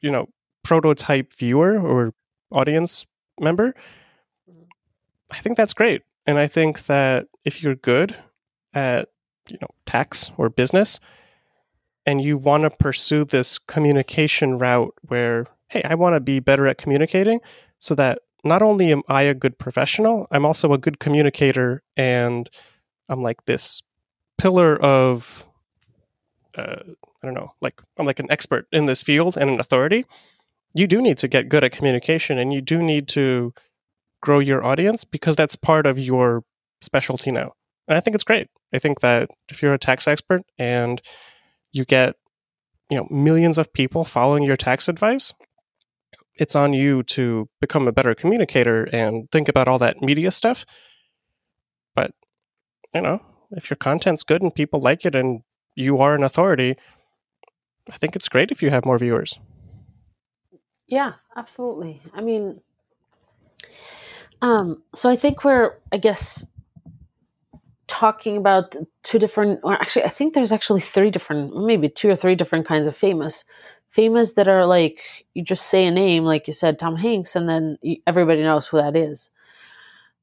you 0.00 0.10
know, 0.10 0.28
prototype 0.62 1.32
viewer 1.34 1.78
or 1.78 2.12
audience 2.52 3.06
member. 3.40 3.74
Mm-hmm. 4.48 4.62
I 5.30 5.38
think 5.38 5.56
that's 5.56 5.74
great. 5.74 6.02
And 6.26 6.38
I 6.38 6.46
think 6.46 6.86
that 6.86 7.26
if 7.44 7.62
you're 7.62 7.74
good 7.74 8.16
at, 8.72 9.08
you 9.48 9.58
know, 9.60 9.68
tax 9.86 10.30
or 10.36 10.48
business 10.48 11.00
and 12.06 12.20
you 12.20 12.36
want 12.36 12.64
to 12.64 12.70
pursue 12.70 13.24
this 13.24 13.58
communication 13.58 14.58
route 14.58 14.94
where, 15.02 15.46
hey, 15.68 15.82
I 15.84 15.94
want 15.94 16.14
to 16.14 16.20
be 16.20 16.40
better 16.40 16.66
at 16.66 16.78
communicating 16.78 17.40
so 17.78 17.94
that 17.94 18.20
not 18.44 18.62
only 18.62 18.92
am 18.92 19.02
I 19.08 19.22
a 19.22 19.34
good 19.34 19.58
professional, 19.58 20.26
I'm 20.30 20.44
also 20.44 20.72
a 20.72 20.78
good 20.78 20.98
communicator 20.98 21.82
and 21.96 22.48
I'm 23.08 23.22
like 23.22 23.44
this 23.44 23.82
pillar 24.38 24.76
of 24.76 25.46
uh, 26.56 26.82
I 27.22 27.26
don't 27.26 27.34
know, 27.34 27.52
like 27.60 27.80
I'm 27.98 28.06
like 28.06 28.18
an 28.18 28.30
expert 28.30 28.66
in 28.72 28.86
this 28.86 29.00
field 29.00 29.36
and 29.36 29.48
an 29.48 29.60
authority. 29.60 30.04
You 30.74 30.86
do 30.86 31.00
need 31.00 31.18
to 31.18 31.28
get 31.28 31.48
good 31.48 31.64
at 31.64 31.72
communication 31.72 32.38
and 32.38 32.52
you 32.52 32.60
do 32.60 32.82
need 32.82 33.08
to 33.08 33.54
grow 34.20 34.38
your 34.38 34.64
audience 34.64 35.04
because 35.04 35.36
that's 35.36 35.56
part 35.56 35.86
of 35.86 35.98
your 35.98 36.42
specialty 36.80 37.30
now. 37.30 37.52
And 37.88 37.96
I 37.96 38.00
think 38.00 38.14
it's 38.14 38.24
great. 38.24 38.48
I 38.72 38.78
think 38.78 39.00
that 39.00 39.30
if 39.48 39.62
you're 39.62 39.74
a 39.74 39.78
tax 39.78 40.08
expert 40.08 40.42
and 40.58 41.00
you 41.72 41.84
get, 41.84 42.16
you 42.90 42.96
know, 42.96 43.06
millions 43.10 43.58
of 43.58 43.72
people 43.72 44.04
following 44.04 44.42
your 44.42 44.56
tax 44.56 44.88
advice, 44.88 45.32
it's 46.36 46.56
on 46.56 46.72
you 46.72 47.02
to 47.04 47.48
become 47.60 47.88
a 47.88 47.92
better 47.92 48.14
communicator 48.14 48.84
and 48.92 49.30
think 49.30 49.48
about 49.48 49.68
all 49.68 49.78
that 49.78 50.02
media 50.02 50.30
stuff. 50.30 50.64
But, 51.94 52.12
you 52.94 53.00
know, 53.00 53.20
if 53.50 53.70
your 53.70 53.76
content's 53.76 54.22
good 54.22 54.42
and 54.42 54.54
people 54.54 54.80
like 54.80 55.04
it 55.04 55.14
and 55.14 55.42
you 55.74 55.98
are 55.98 56.14
an 56.14 56.22
authority, 56.22 56.76
I 57.90 57.96
think 57.96 58.16
it's 58.16 58.28
great 58.28 58.50
if 58.50 58.62
you 58.62 58.70
have 58.70 58.84
more 58.84 58.98
viewers. 58.98 59.38
Yeah, 60.86 61.14
absolutely. 61.36 62.00
I 62.14 62.20
mean, 62.20 62.60
um, 64.42 64.82
so 64.94 65.08
I 65.08 65.16
think 65.16 65.44
we're, 65.44 65.78
I 65.90 65.96
guess, 65.96 66.44
talking 67.92 68.38
about 68.38 68.74
two 69.02 69.18
different, 69.18 69.60
or 69.62 69.74
actually, 69.74 70.04
I 70.04 70.08
think 70.08 70.32
there's 70.32 70.50
actually 70.50 70.80
three 70.80 71.10
different, 71.10 71.54
maybe 71.54 71.90
two 71.90 72.08
or 72.08 72.16
three 72.16 72.34
different 72.34 72.66
kinds 72.66 72.88
of 72.88 72.96
famous. 72.96 73.44
Famous 73.86 74.32
that 74.32 74.48
are 74.48 74.64
like, 74.64 75.26
you 75.34 75.44
just 75.44 75.66
say 75.66 75.84
a 75.84 75.90
name, 75.90 76.24
like 76.24 76.46
you 76.46 76.54
said, 76.54 76.78
Tom 76.78 76.96
Hanks, 76.96 77.36
and 77.36 77.46
then 77.46 77.76
everybody 78.06 78.42
knows 78.42 78.66
who 78.66 78.78
that 78.78 78.96
is. 78.96 79.30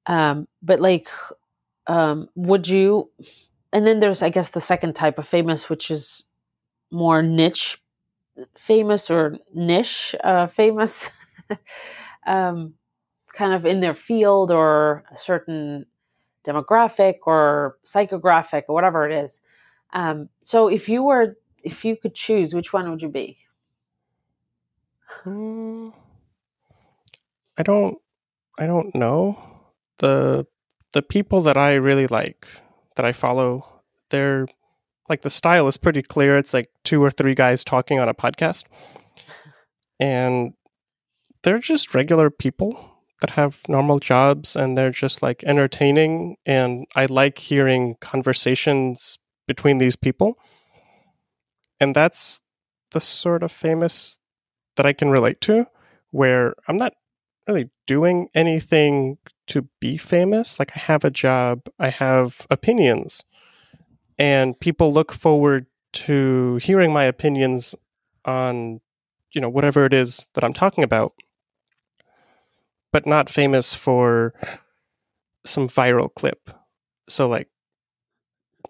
Um, 0.07 0.47
but 0.63 0.79
like, 0.79 1.09
um, 1.85 2.27
would 2.33 2.67
you, 2.67 3.11
and 3.71 3.85
then 3.85 3.99
there's, 3.99 4.23
I 4.23 4.29
guess, 4.29 4.49
the 4.49 4.61
second 4.61 4.93
type 4.95 5.19
of 5.19 5.27
famous, 5.27 5.69
which 5.69 5.91
is 5.91 6.25
more 6.89 7.21
niche 7.21 7.77
famous 8.57 9.11
or 9.11 9.37
niche 9.53 10.15
uh, 10.23 10.47
famous, 10.47 11.11
um, 12.25 12.73
kind 13.31 13.53
of 13.53 13.63
in 13.63 13.79
their 13.79 13.93
field 13.93 14.49
or 14.49 15.03
a 15.11 15.17
certain 15.17 15.85
demographic 16.49 17.15
or 17.25 17.77
psychographic 17.85 18.63
or 18.67 18.75
whatever 18.75 19.09
it 19.09 19.23
is. 19.23 19.41
Um, 19.93 20.29
so 20.41 20.67
if 20.67 20.89
you 20.89 21.03
were, 21.03 21.37
if 21.63 21.83
you 21.85 21.95
could 21.95 22.15
choose, 22.15 22.53
which 22.53 22.73
one 22.73 22.89
would 22.89 23.01
you 23.01 23.09
be? 23.09 23.37
Hmm. 25.23 25.89
I 27.57 27.63
don't, 27.63 27.97
I 28.57 28.65
don't 28.65 28.93
know 28.95 29.37
the 29.99 30.45
the 30.93 31.01
people 31.01 31.41
that 31.43 31.57
I 31.57 31.75
really 31.75 32.07
like 32.07 32.47
that 32.95 33.05
I 33.05 33.13
follow. 33.13 33.65
They're 34.09 34.47
like 35.07 35.21
the 35.21 35.29
style 35.29 35.67
is 35.67 35.77
pretty 35.77 36.01
clear. 36.01 36.37
It's 36.37 36.53
like 36.53 36.69
two 36.83 37.03
or 37.03 37.11
three 37.11 37.35
guys 37.35 37.63
talking 37.63 37.99
on 37.99 38.09
a 38.09 38.13
podcast. 38.13 38.65
And 39.99 40.53
they're 41.43 41.59
just 41.59 41.93
regular 41.93 42.29
people 42.29 42.88
that 43.21 43.31
have 43.31 43.61
normal 43.67 43.99
jobs 43.99 44.55
and 44.55 44.77
they're 44.77 44.91
just 44.91 45.21
like 45.21 45.43
entertaining 45.43 46.37
and 46.45 46.85
I 46.95 47.05
like 47.05 47.37
hearing 47.37 47.95
conversations 47.99 49.19
between 49.47 49.77
these 49.77 49.95
people. 49.95 50.37
And 51.79 51.95
that's 51.95 52.41
the 52.91 53.01
sort 53.01 53.43
of 53.43 53.51
famous 53.51 54.17
that 54.75 54.85
I 54.85 54.93
can 54.93 55.09
relate 55.09 55.41
to 55.41 55.67
where 56.11 56.55
I'm 56.67 56.77
not 56.77 56.93
really 57.47 57.69
doing 57.87 58.29
anything 58.33 59.17
to 59.47 59.67
be 59.79 59.97
famous. 59.97 60.59
Like 60.59 60.71
I 60.75 60.79
have 60.79 61.03
a 61.03 61.11
job, 61.11 61.67
I 61.77 61.89
have 61.89 62.45
opinions 62.49 63.23
and 64.19 64.59
people 64.59 64.93
look 64.93 65.13
forward 65.13 65.65
to 65.93 66.57
hearing 66.57 66.93
my 66.93 67.05
opinions 67.05 67.73
on 68.25 68.81
you 69.31 69.41
know 69.41 69.49
whatever 69.49 69.85
it 69.85 69.93
is 69.93 70.27
that 70.33 70.43
I'm 70.43 70.53
talking 70.53 70.83
about 70.83 71.13
but 72.91 73.05
not 73.05 73.29
famous 73.29 73.73
for 73.73 74.33
some 75.45 75.67
viral 75.67 76.13
clip 76.13 76.49
so 77.07 77.27
like 77.27 77.47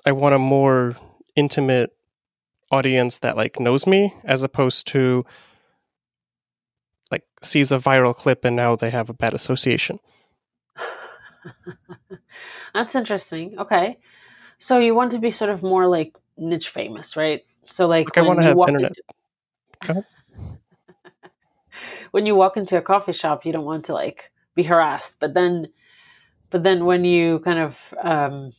I 0.05 0.11
want 0.11 0.35
a 0.35 0.39
more 0.39 0.95
intimate 1.35 1.91
audience 2.71 3.19
that 3.19 3.35
like 3.35 3.59
knows 3.59 3.88
me 3.88 4.13
as 4.23 4.43
opposed 4.43 4.88
to 4.89 5.25
like 7.11 7.23
sees 7.41 7.71
a 7.71 7.77
viral 7.77 8.15
clip 8.15 8.45
and 8.45 8.55
now 8.55 8.75
they 8.75 8.91
have 8.91 9.09
a 9.09 9.13
bad 9.13 9.33
association 9.33 9.99
That's 12.73 12.95
interesting. 12.95 13.57
Okay. 13.59 13.97
So 14.59 14.79
you 14.79 14.93
want 14.95 15.11
to 15.11 15.19
be 15.19 15.31
sort 15.31 15.49
of 15.49 15.63
more 15.63 15.88
like 15.88 16.15
niche 16.38 16.69
famous, 16.69 17.15
right? 17.15 17.41
So 17.67 17.88
like, 17.88 18.07
like 18.07 18.17
I 18.17 18.21
want 18.27 18.39
to 18.39 18.45
have 18.45 18.57
internet. 18.57 18.91
Into, 19.81 20.05
when 22.12 22.25
you 22.25 22.36
walk 22.36 22.57
into 22.57 22.77
a 22.77 22.81
coffee 22.81 23.13
shop, 23.13 23.45
you 23.45 23.51
don't 23.51 23.65
want 23.65 23.86
to 23.86 23.93
like 23.93 24.31
be 24.55 24.63
harassed, 24.63 25.17
but 25.19 25.33
then, 25.33 25.67
but 26.50 26.63
then 26.63 26.86
when 26.86 27.05
you 27.05 27.39
kind 27.39 27.59
of 27.59 27.93
um, 28.01 28.53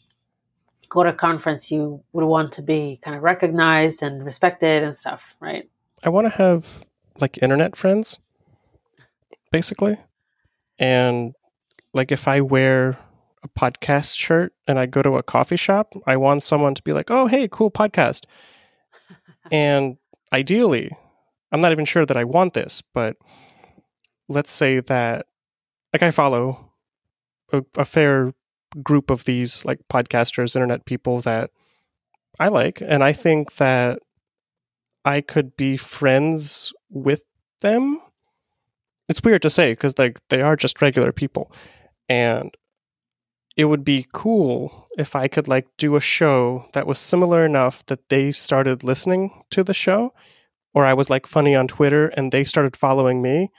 go 0.89 1.03
to 1.03 1.11
a 1.11 1.15
conference, 1.15 1.71
you 1.71 2.03
would 2.13 2.25
want 2.25 2.53
to 2.53 2.63
be 2.63 3.01
kind 3.03 3.17
of 3.17 3.23
recognized 3.23 4.03
and 4.03 4.25
respected 4.25 4.83
and 4.83 4.97
stuff, 4.97 5.35
right? 5.41 5.69
I 6.05 6.09
want 6.09 6.27
to 6.27 6.31
have 6.31 6.85
like 7.21 7.39
internet 7.43 7.77
friends, 7.77 8.19
basically, 9.51 9.97
and 10.79 11.35
like 11.93 12.13
if 12.13 12.29
I 12.29 12.41
wear 12.41 12.99
a 13.43 13.49
podcast 13.49 14.17
shirt 14.17 14.53
and 14.67 14.79
I 14.79 14.87
go 14.87 15.03
to 15.03 15.17
a 15.17 15.23
coffee 15.23 15.57
shop, 15.57 15.95
I 16.07 16.17
want 16.17 16.43
someone 16.43 16.75
to 16.75 16.83
be 16.83 16.93
like, 16.93 17.11
"Oh, 17.11 17.27
hey, 17.27 17.49
cool 17.51 17.71
podcast." 17.71 18.27
and 19.53 19.97
ideally, 20.33 20.91
I'm 21.53 21.61
not 21.61 21.73
even 21.73 21.85
sure 21.85 22.07
that 22.07 22.17
I 22.17 22.25
want 22.25 22.55
this, 22.55 22.83
but 22.95 23.17
let's 24.29 24.53
say 24.53 24.81
that 24.81 25.27
like 25.93 26.03
I 26.03 26.11
follow 26.11 26.73
a, 27.53 27.63
a 27.77 27.85
fair 27.85 28.33
group 28.83 29.11
of 29.11 29.25
these 29.25 29.65
like 29.65 29.81
podcasters, 29.93 30.55
internet 30.55 30.85
people 30.85 31.21
that 31.23 31.51
I 32.39 32.49
like, 32.49 32.81
and 32.81 33.03
I 33.03 33.13
think 33.13 33.57
that 33.57 33.99
I 35.05 35.21
could 35.21 35.57
be 35.57 35.77
friends 35.77 36.73
with 36.89 37.23
them. 37.61 38.01
It's 39.09 39.23
weird 39.23 39.43
to 39.43 39.51
say 39.51 39.73
because 39.73 39.99
like 39.99 40.21
they 40.29 40.41
are 40.41 40.57
just 40.57 40.81
regular 40.81 41.13
people, 41.13 41.53
and 42.09 42.55
it 43.57 43.65
would 43.65 43.85
be 43.85 44.07
cool 44.13 44.89
if 44.97 45.17
I 45.17 45.27
could 45.29 45.49
like 45.49 45.67
do 45.77 45.97
a 45.97 46.01
show 46.01 46.67
that 46.73 46.87
was 46.87 46.99
similar 46.99 47.45
enough 47.45 47.85
that 47.87 48.09
they 48.09 48.31
started 48.31 48.85
listening 48.85 49.43
to 49.51 49.65
the 49.65 49.75
show, 49.75 50.13
or 50.75 50.85
I 50.85 50.95
was 50.95 51.11
like 51.11 51.27
funny 51.27 51.55
on 51.55 51.69
Twitter 51.69 52.09
and 52.09 52.33
they 52.33 52.45
started 52.45 52.77
following 52.77 53.23
me. 53.23 53.51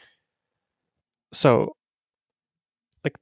So, 1.34 1.76
like, 3.04 3.18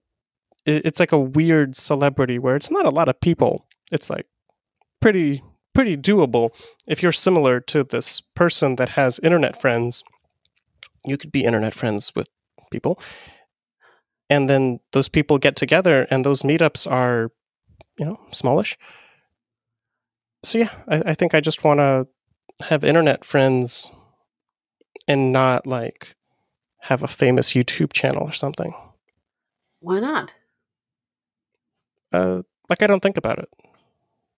it, 0.66 0.86
it's 0.86 1.00
like 1.00 1.12
a 1.12 1.20
weird 1.20 1.76
celebrity 1.76 2.40
where 2.40 2.56
it's 2.56 2.72
not 2.72 2.86
a 2.86 2.92
lot 2.92 3.10
of 3.10 3.20
people. 3.22 3.66
It's 3.92 4.10
like 4.10 4.26
pretty 5.02 5.44
pretty 5.74 5.96
doable 5.96 6.50
if 6.88 7.02
you're 7.02 7.12
similar 7.12 7.60
to 7.60 7.84
this 7.84 8.22
person 8.36 8.76
that 8.78 8.90
has 8.90 9.20
internet 9.20 9.62
friends. 9.62 10.04
You 11.06 11.18
could 11.18 11.32
be 11.32 11.46
internet 11.46 11.74
friends 11.74 12.12
with 12.16 12.28
people 12.72 13.00
and 14.30 14.50
then 14.50 14.80
those 14.94 15.10
people 15.10 15.38
get 15.38 15.56
together 15.56 16.08
and 16.10 16.24
those 16.24 16.44
meetups 16.44 16.90
are 16.90 17.32
you 17.98 18.06
know 18.06 18.20
smallish 18.32 18.78
so 20.44 20.58
yeah 20.58 20.72
i, 20.88 21.02
I 21.08 21.14
think 21.14 21.34
i 21.34 21.42
just 21.42 21.64
want 21.64 21.80
to 21.80 22.08
have 22.62 22.84
internet 22.84 23.24
friends 23.24 23.92
and 25.08 25.32
not 25.32 25.66
like 25.66 26.16
have 26.82 27.04
a 27.04 27.08
famous 27.08 27.54
youtube 27.54 27.94
channel 27.94 28.24
or 28.24 28.32
something. 28.32 28.74
Why 29.80 30.00
not? 30.00 30.34
Uh 32.12 32.42
like 32.70 32.82
i 32.82 32.88
don't 32.88 33.02
think 33.02 33.18
about 33.18 33.40
it. 33.40 33.50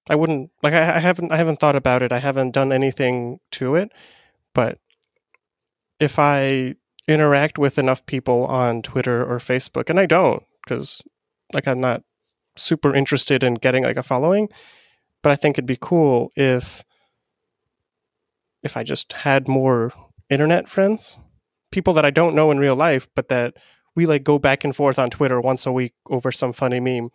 I 0.09 0.15
wouldn't 0.15 0.51
like 0.63 0.73
I, 0.73 0.95
I 0.95 0.99
haven't 0.99 1.31
i 1.31 1.37
haven't 1.37 1.59
thought 1.59 1.75
about 1.75 2.03
it. 2.03 2.11
I 2.11 2.19
haven't 2.19 2.51
done 2.51 2.71
anything 2.71 3.39
to 3.51 3.75
it. 3.75 3.91
But 4.53 4.79
if 5.99 6.19
i 6.19 6.75
interact 7.07 7.57
with 7.57 7.77
enough 7.77 8.05
people 8.05 8.45
on 8.45 8.81
Twitter 8.81 9.23
or 9.23 9.37
Facebook, 9.37 9.89
and 9.89 9.99
I 9.99 10.05
don't 10.05 10.43
because 10.63 11.01
like 11.53 11.67
I'm 11.67 11.81
not 11.81 12.03
super 12.55 12.95
interested 12.95 13.43
in 13.43 13.55
getting 13.55 13.83
like 13.83 13.97
a 13.97 14.03
following, 14.03 14.49
but 15.21 15.31
I 15.31 15.35
think 15.35 15.55
it'd 15.55 15.65
be 15.65 15.77
cool 15.79 16.31
if 16.35 16.83
if 18.63 18.77
I 18.77 18.83
just 18.83 19.13
had 19.13 19.47
more 19.47 19.91
internet 20.29 20.69
friends, 20.69 21.19
people 21.71 21.93
that 21.93 22.05
I 22.05 22.11
don't 22.11 22.35
know 22.35 22.51
in 22.51 22.59
real 22.59 22.75
life, 22.75 23.07
but 23.15 23.29
that 23.29 23.55
we 23.95 24.05
like 24.05 24.23
go 24.23 24.39
back 24.39 24.63
and 24.63 24.75
forth 24.75 24.99
on 24.99 25.09
Twitter 25.09 25.41
once 25.41 25.65
a 25.65 25.71
week 25.71 25.93
over 26.09 26.31
some 26.31 26.53
funny 26.53 26.79
meme. 26.79 27.09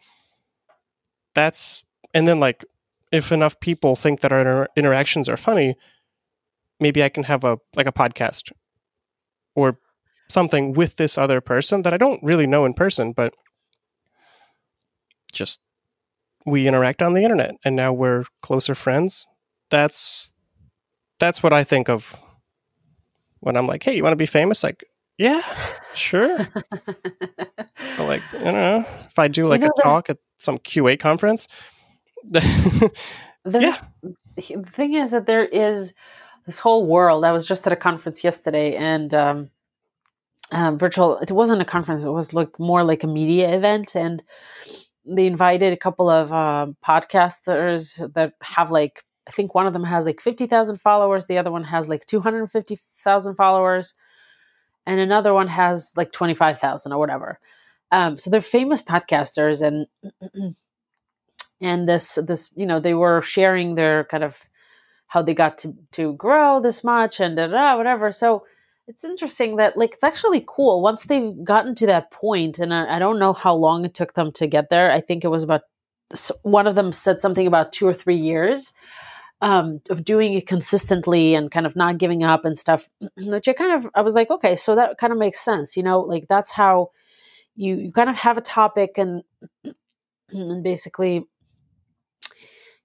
that's 1.35 1.85
and 2.15 2.27
then 2.27 2.41
like 2.41 2.65
if 3.13 3.31
enough 3.33 3.61
people 3.61 3.97
think 3.97 4.21
that 4.21 4.33
our 4.33 4.41
inter- 4.41 4.69
interactions 4.77 5.29
are 5.29 5.37
funny, 5.37 5.77
maybe 6.81 7.03
I 7.03 7.09
can 7.09 7.25
have 7.25 7.45
a 7.45 7.59
like 7.75 7.87
a 7.87 7.93
podcast 7.93 8.53
or 9.55 9.79
something 10.29 10.73
with 10.73 10.97
this 10.97 11.17
other 11.17 11.41
person 11.41 11.83
that 11.83 11.95
I 11.95 11.99
don't 11.99 12.23
really 12.23 12.47
know 12.47 12.65
in 12.65 12.75
person, 12.75 13.13
but 13.13 13.35
just 15.33 15.61
we 16.45 16.67
interact 16.69 17.03
on 17.03 17.13
the 17.13 17.23
internet 17.23 17.57
and 17.65 17.77
now 17.77 17.93
we're 17.93 18.25
closer 18.43 18.75
friends. 18.75 19.27
That's 19.71 20.33
that's 21.19 21.43
what 21.43 21.53
I 21.53 21.65
think 21.65 21.89
of 21.89 22.21
when 23.41 23.57
I'm 23.57 23.67
like, 23.67 23.83
"Hey, 23.83 23.97
you 23.97 24.03
want 24.03 24.13
to 24.13 24.17
be 24.17 24.27
famous?" 24.27 24.63
Like, 24.63 24.85
yeah, 25.19 25.43
sure. 25.95 26.39
like, 27.99 28.23
I 28.33 28.45
don't 28.45 28.55
know 28.55 28.85
if 29.09 29.19
I 29.19 29.29
do 29.29 29.47
like 29.47 29.61
you 29.61 29.67
know, 29.67 29.73
a 29.79 29.83
talk 29.83 30.11
at 30.11 30.19
some 30.37 30.59
QA 30.59 30.99
conference. 30.99 31.49
yeah. 32.25 32.91
The 33.45 34.65
thing 34.71 34.95
is 34.95 35.13
that 35.13 35.27
there 35.27 35.45
is 35.45 35.95
this 36.45 36.59
whole 36.59 36.87
world. 36.87 37.25
I 37.25 37.33
was 37.33 37.47
just 37.47 37.67
at 37.67 37.73
a 37.73 37.77
conference 37.77 38.23
yesterday, 38.23 38.77
and 38.77 39.15
um, 39.15 39.51
um, 40.53 40.79
virtual. 40.79 41.19
It 41.19 41.33
wasn't 41.33 41.63
a 41.63 41.65
conference. 41.65 42.05
It 42.05 42.11
was 42.11 42.35
like 42.35 42.59
more 42.59 42.85
like 42.85 43.03
a 43.03 43.09
media 43.09 43.55
event, 43.55 43.95
and 43.97 44.23
they 45.07 45.27
invited 45.27 45.73
a 45.73 45.77
couple 45.77 46.11
of 46.11 46.33
uh, 46.33 46.67
podcasters 46.85 48.13
that 48.15 48.35
have 48.43 48.71
like 48.71 49.03
I 49.27 49.33
think 49.33 49.55
one 49.55 49.67
of 49.67 49.73
them 49.73 49.85
has 49.85 50.05
like 50.05 50.21
fifty 50.21 50.47
thousand 50.47 50.81
followers. 50.81 51.27
The 51.27 51.39
other 51.39 51.51
one 51.51 51.65
has 51.65 51.89
like 51.89 52.07
two 52.07 52.21
hundred 52.21 52.47
fifty 52.51 52.79
thousand 52.99 53.35
followers, 53.35 53.95
and 54.87 55.01
another 55.01 55.35
one 55.35 55.49
has 55.49 55.93
like 55.97 56.13
twenty 56.13 56.35
five 56.35 56.59
thousand 56.59 56.93
or 56.93 56.99
whatever. 56.99 57.41
Um, 57.91 58.19
so 58.19 58.31
they're 58.31 58.41
famous 58.41 58.83
podcasters, 58.83 59.63
and 59.63 59.87
and 61.61 61.89
this 61.89 62.19
this 62.27 62.51
you 62.57 62.67
know 62.67 62.81
they 62.81 62.95
were 62.95 63.21
sharing 63.23 63.75
their 63.75 64.05
kind 64.05 64.23
of 64.23 64.39
how 65.09 65.23
they 65.23 65.35
got 65.35 65.59
to 65.59 65.75
to 65.93 66.13
grow 66.15 66.61
this 66.61 66.85
much 66.85 67.21
and 67.21 67.37
da, 67.37 67.49
da, 67.49 67.77
whatever. 67.77 68.13
So 68.13 68.45
it's 68.87 69.05
interesting 69.05 69.57
that 69.57 69.77
like 69.77 69.95
it's 69.95 70.05
actually 70.05 70.45
cool 70.47 70.83
once 70.83 71.05
they've 71.05 71.43
gotten 71.43 71.75
to 71.77 71.87
that 71.87 72.13
point, 72.13 72.61
and 72.61 72.73
I, 72.73 72.97
I 72.97 72.99
don't 73.01 73.19
know 73.19 73.33
how 73.33 73.55
long 73.55 73.85
it 73.85 73.95
took 73.95 74.15
them 74.15 74.31
to 74.33 74.47
get 74.47 74.69
there. 74.69 74.91
I 74.91 75.01
think 75.01 75.25
it 75.25 75.29
was 75.29 75.43
about 75.43 75.63
one 76.43 76.69
of 76.69 76.77
them 76.77 76.93
said 76.93 77.19
something 77.19 77.49
about 77.49 77.73
two 77.73 77.87
or 77.87 77.95
three 77.95 78.17
years 78.17 78.73
um, 79.41 79.81
of 79.91 80.05
doing 80.05 80.35
it 80.35 80.47
consistently 80.47 81.35
and 81.35 81.51
kind 81.51 81.67
of 81.67 81.77
not 81.77 81.99
giving 81.99 82.25
up 82.25 82.45
and 82.45 82.59
stuff. 82.59 82.89
Which 83.17 83.49
I 83.49 83.53
kind 83.53 83.73
of 83.73 83.91
I 83.95 84.03
was 84.03 84.15
like, 84.15 84.31
okay, 84.31 84.57
so 84.57 84.75
that 84.75 84.99
kind 84.99 85.13
of 85.13 85.19
makes 85.19 85.41
sense, 85.41 85.77
you 85.77 85.83
know, 85.83 86.01
like 86.01 86.27
that's 86.29 86.51
how 86.51 86.91
you 87.55 87.77
you 87.77 87.93
kind 87.93 88.11
of 88.11 88.17
have 88.17 88.39
a 88.39 88.43
topic 88.43 88.99
and 88.99 89.23
and 90.31 90.63
basically 90.63 91.25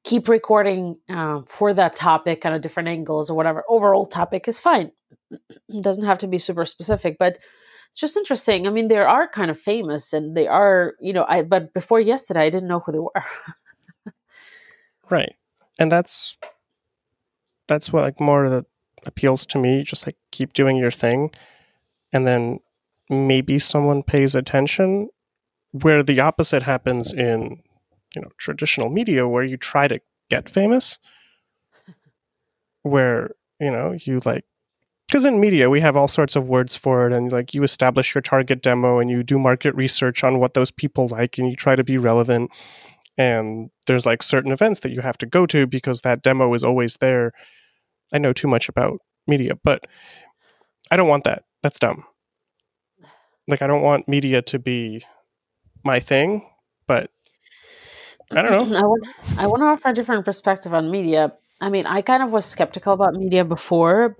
keep 0.03 0.27
recording 0.27 0.97
uh, 1.09 1.41
for 1.45 1.73
that 1.73 1.95
topic 1.95 2.41
kind 2.41 2.55
of 2.55 2.61
different 2.61 2.89
angles 2.89 3.29
or 3.29 3.35
whatever. 3.35 3.63
Overall 3.69 4.05
topic 4.05 4.47
is 4.47 4.59
fine. 4.59 4.91
It 5.69 5.83
doesn't 5.83 6.05
have 6.05 6.17
to 6.19 6.27
be 6.27 6.37
super 6.37 6.65
specific 6.65 7.17
but 7.17 7.37
it's 7.89 7.99
just 7.99 8.17
interesting. 8.17 8.67
I 8.67 8.69
mean 8.71 8.87
they 8.89 8.97
are 8.97 9.27
kind 9.29 9.51
of 9.51 9.59
famous 9.59 10.13
and 10.13 10.35
they 10.35 10.47
are 10.47 10.95
you 10.99 11.13
know 11.13 11.25
i 11.27 11.43
but 11.43 11.73
before 11.73 11.99
yesterday 12.01 12.41
i 12.41 12.49
didn't 12.49 12.67
know 12.67 12.79
who 12.79 12.91
they 12.91 12.99
were. 12.99 13.11
Right 15.09 15.35
and 15.81 15.91
that's 15.91 16.37
that's 17.67 17.91
what 17.91 18.03
like 18.03 18.19
more 18.19 18.47
that 18.47 18.65
appeals 19.07 19.47
to 19.47 19.57
me 19.57 19.81
just 19.81 20.05
like 20.05 20.15
keep 20.29 20.53
doing 20.53 20.77
your 20.77 20.91
thing. 20.91 21.31
And 22.13 22.27
then 22.27 22.59
maybe 23.09 23.57
someone 23.57 24.03
pays 24.03 24.35
attention 24.35 25.09
where 25.71 26.03
the 26.03 26.19
opposite 26.19 26.61
happens 26.61 27.11
in 27.11 27.63
you 28.13 28.21
know 28.21 28.29
traditional 28.37 28.91
media 28.91 29.27
where 29.27 29.43
you 29.43 29.57
try 29.57 29.87
to 29.87 29.99
get 30.29 30.47
famous. 30.47 30.99
Where 32.83 33.31
you 33.59 33.71
know 33.71 33.95
you 34.05 34.21
like 34.23 34.45
because 35.07 35.25
in 35.25 35.39
media 35.39 35.69
we 35.69 35.81
have 35.81 35.97
all 35.97 36.07
sorts 36.07 36.35
of 36.35 36.47
words 36.47 36.75
for 36.75 37.07
it 37.07 37.13
and 37.13 37.31
like 37.31 37.53
you 37.53 37.63
establish 37.63 38.13
your 38.15 38.21
target 38.21 38.61
demo 38.61 38.99
and 38.99 39.09
you 39.09 39.23
do 39.23 39.37
market 39.37 39.75
research 39.75 40.23
on 40.23 40.39
what 40.39 40.53
those 40.53 40.71
people 40.71 41.07
like 41.07 41.37
and 41.37 41.49
you 41.49 41.55
try 41.55 41.75
to 41.75 41.83
be 41.83 41.97
relevant 41.97 42.49
and 43.17 43.69
there's 43.87 44.05
like 44.05 44.23
certain 44.23 44.51
events 44.51 44.81
that 44.81 44.91
you 44.91 45.01
have 45.01 45.17
to 45.17 45.25
go 45.25 45.45
to 45.45 45.67
because 45.67 46.01
that 46.01 46.21
demo 46.21 46.53
is 46.53 46.63
always 46.63 46.97
there 46.97 47.31
i 48.13 48.17
know 48.17 48.33
too 48.33 48.47
much 48.47 48.69
about 48.69 48.99
media 49.27 49.53
but 49.63 49.85
i 50.89 50.95
don't 50.95 51.07
want 51.07 51.23
that 51.23 51.43
that's 51.63 51.79
dumb 51.79 52.03
like 53.47 53.61
i 53.61 53.67
don't 53.67 53.83
want 53.83 54.07
media 54.07 54.41
to 54.41 54.59
be 54.59 55.03
my 55.83 55.99
thing 55.99 56.45
but 56.87 57.09
I 58.31 58.41
don't 58.41 58.71
know. 58.71 58.77
I 58.77 58.83
want, 58.83 59.07
I 59.37 59.47
want 59.47 59.61
to 59.61 59.65
offer 59.65 59.89
a 59.89 59.93
different 59.93 60.25
perspective 60.25 60.73
on 60.73 60.91
media. 60.91 61.33
I 61.59 61.69
mean, 61.69 61.85
I 61.85 62.01
kind 62.01 62.23
of 62.23 62.31
was 62.31 62.45
skeptical 62.45 62.93
about 62.93 63.13
media 63.13 63.45
before, 63.45 64.17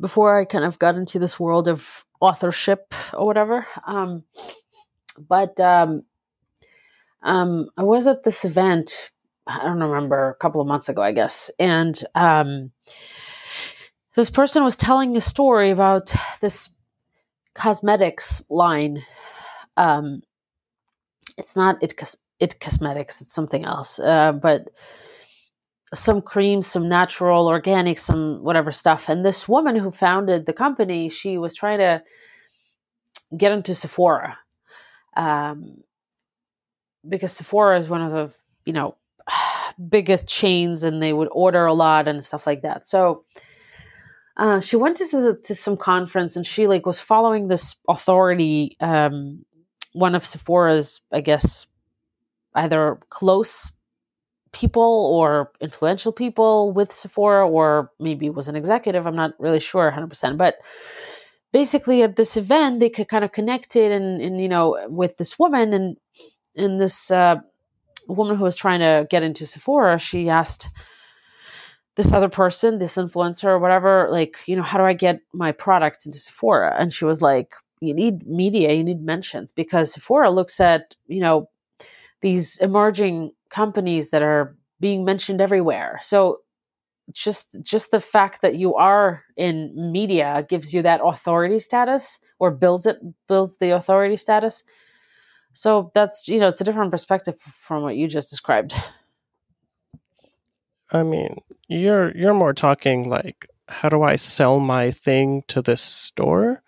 before 0.00 0.38
I 0.38 0.44
kind 0.44 0.64
of 0.64 0.78
got 0.78 0.96
into 0.96 1.18
this 1.18 1.40
world 1.40 1.68
of 1.68 2.04
authorship 2.20 2.94
or 3.14 3.26
whatever. 3.26 3.66
Um, 3.86 4.24
but 5.18 5.58
um, 5.60 6.02
um, 7.22 7.70
I 7.76 7.82
was 7.82 8.06
at 8.06 8.22
this 8.22 8.44
event. 8.44 9.10
I 9.46 9.64
don't 9.64 9.80
remember 9.80 10.30
a 10.30 10.34
couple 10.34 10.60
of 10.60 10.66
months 10.66 10.88
ago, 10.88 11.02
I 11.02 11.12
guess, 11.12 11.50
and 11.58 11.98
um, 12.14 12.72
this 14.14 14.30
person 14.30 14.64
was 14.64 14.76
telling 14.76 15.16
a 15.16 15.20
story 15.20 15.70
about 15.70 16.12
this 16.40 16.74
cosmetics 17.54 18.42
line. 18.50 19.04
Um, 19.76 20.22
it's 21.36 21.56
not 21.56 21.82
it 21.82 21.94
it 22.38 22.60
cosmetics 22.60 23.20
it's 23.20 23.34
something 23.34 23.64
else 23.64 23.98
uh, 23.98 24.32
but 24.32 24.68
some 25.94 26.20
creams 26.20 26.66
some 26.66 26.88
natural 26.88 27.46
organic 27.46 27.98
some 27.98 28.42
whatever 28.42 28.72
stuff 28.72 29.08
and 29.08 29.24
this 29.24 29.48
woman 29.48 29.76
who 29.76 29.90
founded 29.90 30.46
the 30.46 30.52
company 30.52 31.08
she 31.08 31.38
was 31.38 31.54
trying 31.54 31.78
to 31.78 32.02
get 33.36 33.52
into 33.52 33.74
sephora 33.74 34.38
um, 35.16 35.78
because 37.08 37.32
sephora 37.32 37.78
is 37.78 37.88
one 37.88 38.02
of 38.02 38.12
the 38.12 38.34
you 38.64 38.72
know 38.72 38.96
biggest 39.88 40.26
chains 40.26 40.82
and 40.82 41.02
they 41.02 41.12
would 41.12 41.28
order 41.32 41.66
a 41.66 41.74
lot 41.74 42.08
and 42.08 42.24
stuff 42.24 42.46
like 42.46 42.62
that 42.62 42.86
so 42.86 43.24
uh, 44.38 44.60
she 44.60 44.76
went 44.76 44.98
to, 44.98 45.06
the, 45.06 45.40
to 45.44 45.54
some 45.54 45.78
conference 45.78 46.36
and 46.36 46.44
she 46.44 46.66
like 46.66 46.84
was 46.84 47.00
following 47.00 47.48
this 47.48 47.76
authority 47.88 48.76
um, 48.80 49.44
one 49.92 50.14
of 50.14 50.24
sephora's 50.24 51.00
i 51.12 51.20
guess 51.20 51.66
either 52.54 52.98
close 53.10 53.72
people 54.56 55.10
or 55.12 55.52
influential 55.60 56.12
people 56.12 56.72
with 56.72 56.90
Sephora, 56.90 57.46
or 57.46 57.90
maybe 58.00 58.30
was 58.30 58.48
an 58.48 58.56
executive. 58.56 59.06
I'm 59.06 59.14
not 59.14 59.32
really 59.38 59.60
sure 59.60 59.92
100%. 59.92 60.38
But 60.38 60.56
basically, 61.52 62.02
at 62.02 62.16
this 62.16 62.36
event, 62.38 62.80
they 62.80 62.88
could 62.88 63.08
kind 63.08 63.24
of 63.24 63.32
connected 63.32 63.92
and, 63.92 64.20
and 64.20 64.40
you 64.40 64.48
know, 64.48 64.78
with 64.88 65.18
this 65.18 65.38
woman 65.38 65.74
and 65.74 65.96
and 66.56 66.80
this 66.80 67.10
uh, 67.10 67.36
woman 68.08 68.36
who 68.36 68.44
was 68.44 68.56
trying 68.56 68.80
to 68.80 69.06
get 69.10 69.22
into 69.22 69.46
Sephora, 69.46 69.98
she 69.98 70.28
asked 70.28 70.68
this 71.96 72.12
other 72.12 72.28
person, 72.28 72.78
this 72.78 72.96
influencer 72.96 73.44
or 73.44 73.58
whatever, 73.58 74.08
like, 74.10 74.36
you 74.46 74.54
know, 74.54 74.62
how 74.62 74.78
do 74.78 74.84
I 74.84 74.92
get 74.92 75.20
my 75.32 75.52
product 75.52 76.04
into 76.04 76.18
Sephora? 76.18 76.76
And 76.78 76.92
she 76.92 77.04
was 77.04 77.22
like, 77.22 77.54
you 77.80 77.94
need 77.94 78.26
media, 78.26 78.72
you 78.72 78.84
need 78.84 79.02
mentions 79.02 79.52
because 79.52 79.92
Sephora 79.92 80.30
looks 80.30 80.60
at, 80.60 80.94
you 81.06 81.20
know, 81.20 81.48
these 82.20 82.58
emerging 82.58 83.32
companies 83.50 84.10
that 84.10 84.22
are 84.22 84.56
being 84.80 85.04
mentioned 85.04 85.40
everywhere. 85.40 85.98
So 86.02 86.40
just 87.12 87.56
just 87.62 87.92
the 87.92 88.00
fact 88.00 88.42
that 88.42 88.56
you 88.56 88.74
are 88.74 89.22
in 89.36 89.72
media 89.92 90.44
gives 90.48 90.74
you 90.74 90.82
that 90.82 91.00
authority 91.04 91.58
status 91.58 92.18
or 92.40 92.50
builds 92.50 92.84
it 92.84 92.98
builds 93.28 93.58
the 93.58 93.70
authority 93.70 94.16
status. 94.16 94.64
So 95.56 95.90
that's 95.94 96.28
you 96.28 96.38
know 96.38 96.48
it's 96.48 96.60
a 96.60 96.64
different 96.64 96.90
perspective 96.90 97.36
from 97.62 97.82
what 97.82 97.96
you 97.96 98.08
just 98.08 98.28
described. 98.28 98.74
I 100.92 101.02
mean, 101.02 101.38
you're 101.66 102.14
you're 102.14 102.34
more 102.34 102.52
talking 102.52 103.08
like 103.08 103.48
how 103.66 103.88
do 103.88 104.02
I 104.02 104.16
sell 104.16 104.60
my 104.60 104.90
thing 104.90 105.44
to 105.48 105.62
this 105.62 105.80
store? 105.80 106.62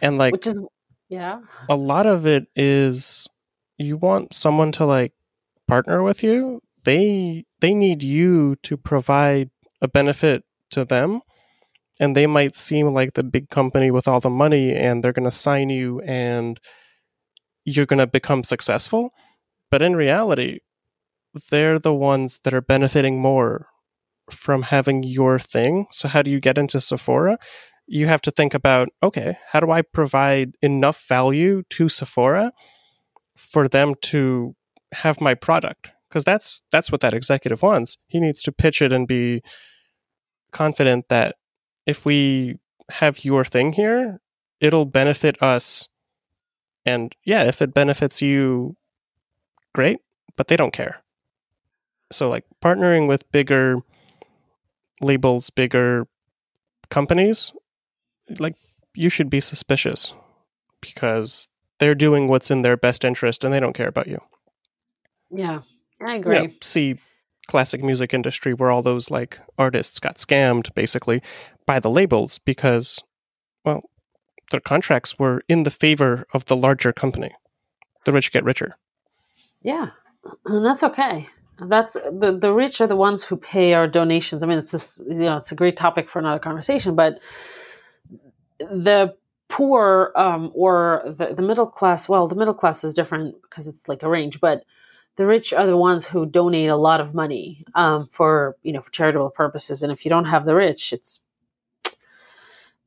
And 0.00 0.16
like 0.16 0.32
Which 0.32 0.46
is 0.46 0.58
yeah. 1.10 1.40
A 1.68 1.76
lot 1.76 2.06
of 2.06 2.26
it 2.26 2.46
is 2.56 3.28
you 3.76 3.98
want 3.98 4.32
someone 4.32 4.72
to 4.72 4.86
like 4.86 5.12
partner 5.68 6.02
with 6.02 6.22
you, 6.22 6.62
they 6.84 7.44
they 7.60 7.74
need 7.74 8.02
you 8.02 8.56
to 8.62 8.78
provide 8.78 9.50
a 9.82 9.88
benefit 9.88 10.44
to 10.70 10.86
them 10.86 11.20
and 12.00 12.16
they 12.16 12.26
might 12.26 12.54
seem 12.54 12.86
like 12.86 13.12
the 13.12 13.22
big 13.22 13.50
company 13.50 13.90
with 13.90 14.08
all 14.08 14.20
the 14.20 14.30
money 14.30 14.74
and 14.74 15.04
they're 15.04 15.12
going 15.12 15.28
to 15.28 15.30
sign 15.30 15.68
you 15.68 16.00
and 16.00 16.58
you're 17.64 17.86
going 17.86 17.98
to 17.98 18.06
become 18.06 18.44
successful 18.44 19.12
but 19.70 19.82
in 19.82 19.96
reality 19.96 20.60
they're 21.50 21.78
the 21.78 21.94
ones 21.94 22.40
that 22.44 22.54
are 22.54 22.60
benefiting 22.60 23.20
more 23.20 23.68
from 24.30 24.62
having 24.62 25.02
your 25.02 25.38
thing 25.38 25.86
so 25.90 26.08
how 26.08 26.22
do 26.22 26.30
you 26.30 26.40
get 26.40 26.58
into 26.58 26.80
sephora 26.80 27.38
you 27.86 28.06
have 28.06 28.22
to 28.22 28.30
think 28.30 28.54
about 28.54 28.88
okay 29.02 29.36
how 29.50 29.60
do 29.60 29.70
i 29.70 29.82
provide 29.82 30.52
enough 30.62 31.06
value 31.08 31.62
to 31.70 31.88
sephora 31.88 32.52
for 33.36 33.68
them 33.68 33.94
to 34.00 34.54
have 34.92 35.20
my 35.20 35.34
product 35.34 35.90
because 36.14 36.24
that's 36.24 36.62
that's 36.70 36.92
what 36.92 37.00
that 37.00 37.12
executive 37.12 37.60
wants. 37.60 37.98
He 38.06 38.20
needs 38.20 38.40
to 38.42 38.52
pitch 38.52 38.80
it 38.80 38.92
and 38.92 39.08
be 39.08 39.42
confident 40.52 41.08
that 41.08 41.34
if 41.86 42.06
we 42.06 42.60
have 42.88 43.24
your 43.24 43.44
thing 43.44 43.72
here, 43.72 44.20
it'll 44.60 44.86
benefit 44.86 45.42
us. 45.42 45.88
And 46.86 47.14
yeah, 47.24 47.44
if 47.44 47.62
it 47.62 47.74
benefits 47.74 48.20
you, 48.20 48.76
great, 49.74 49.98
but 50.36 50.48
they 50.48 50.56
don't 50.56 50.72
care. 50.72 51.02
So 52.12 52.28
like 52.28 52.44
partnering 52.62 53.08
with 53.08 53.30
bigger 53.32 53.78
labels, 55.00 55.50
bigger 55.50 56.06
companies, 56.90 57.52
like 58.38 58.54
you 58.94 59.08
should 59.08 59.30
be 59.30 59.40
suspicious 59.40 60.14
because 60.80 61.48
they're 61.78 61.94
doing 61.94 62.28
what's 62.28 62.50
in 62.50 62.62
their 62.62 62.76
best 62.76 63.04
interest 63.04 63.44
and 63.44 63.52
they 63.52 63.60
don't 63.60 63.74
care 63.74 63.88
about 63.88 64.06
you. 64.06 64.20
Yeah, 65.30 65.60
I 66.00 66.16
agree. 66.16 66.36
Yeah, 66.36 66.46
see 66.62 66.98
classic 67.46 67.82
music 67.82 68.14
industry 68.14 68.54
where 68.54 68.70
all 68.70 68.82
those 68.82 69.10
like 69.10 69.38
artists 69.58 69.98
got 69.98 70.16
scammed 70.16 70.74
basically 70.74 71.22
by 71.66 71.78
the 71.78 71.90
labels 71.90 72.38
because 72.38 73.02
well 73.64 73.82
their 74.50 74.60
contracts 74.60 75.18
were 75.18 75.42
in 75.48 75.62
the 75.62 75.70
favor 75.70 76.26
of 76.32 76.44
the 76.46 76.56
larger 76.56 76.92
company. 76.92 77.32
The 78.04 78.12
rich 78.12 78.32
get 78.32 78.44
richer. 78.44 78.76
Yeah. 79.62 79.90
And 80.46 80.64
that's 80.64 80.82
okay. 80.82 81.28
That's 81.58 81.94
the 81.94 82.36
the 82.38 82.52
rich 82.52 82.80
are 82.80 82.86
the 82.86 82.96
ones 82.96 83.24
who 83.24 83.36
pay 83.36 83.74
our 83.74 83.86
donations. 83.86 84.42
I 84.42 84.46
mean, 84.46 84.58
it's 84.58 84.72
this 84.72 85.00
you 85.06 85.20
know 85.20 85.36
it's 85.36 85.52
a 85.52 85.54
great 85.54 85.76
topic 85.76 86.08
for 86.08 86.18
another 86.18 86.40
conversation, 86.40 86.96
but 86.96 87.20
the 88.58 89.14
poor 89.48 90.12
um, 90.16 90.50
or 90.54 91.02
the, 91.04 91.34
the 91.34 91.42
middle 91.42 91.66
class. 91.66 92.08
Well, 92.08 92.26
the 92.26 92.34
middle 92.34 92.54
class 92.54 92.82
is 92.82 92.92
different 92.92 93.40
because 93.42 93.68
it's 93.68 93.88
like 93.88 94.02
a 94.02 94.08
range, 94.08 94.40
but 94.40 94.64
the 95.16 95.26
rich 95.26 95.52
are 95.52 95.66
the 95.66 95.76
ones 95.76 96.04
who 96.04 96.26
donate 96.26 96.70
a 96.70 96.76
lot 96.76 97.00
of 97.00 97.14
money 97.14 97.64
um, 97.76 98.08
for 98.08 98.56
you 98.62 98.72
know 98.72 98.80
for 98.80 98.90
charitable 98.90 99.30
purposes. 99.30 99.82
And 99.82 99.92
if 99.92 100.04
you 100.04 100.08
don't 100.08 100.24
have 100.24 100.44
the 100.44 100.56
rich, 100.56 100.92
it's 100.92 101.20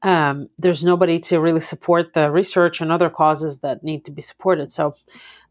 um, 0.04 0.50
there's 0.58 0.84
nobody 0.84 1.20
to 1.20 1.40
really 1.40 1.60
support 1.60 2.14
the 2.14 2.32
research 2.32 2.82
and 2.82 2.92
other 2.92 3.10
causes 3.10 3.60
that 3.60 3.84
need 3.84 4.06
to 4.06 4.12
be 4.12 4.22
supported. 4.22 4.72
So 4.72 4.96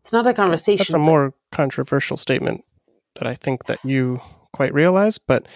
it's 0.00 0.12
not 0.12 0.26
a 0.26 0.34
conversation. 0.34 0.84
That's 0.84 0.94
a 0.94 0.98
more 0.98 1.34
controversial 1.50 2.16
statement 2.16 2.64
that 3.16 3.26
I 3.26 3.34
think 3.34 3.66
that 3.66 3.84
you 3.84 4.20
quite 4.52 4.72
realize, 4.72 5.18
but 5.18 5.46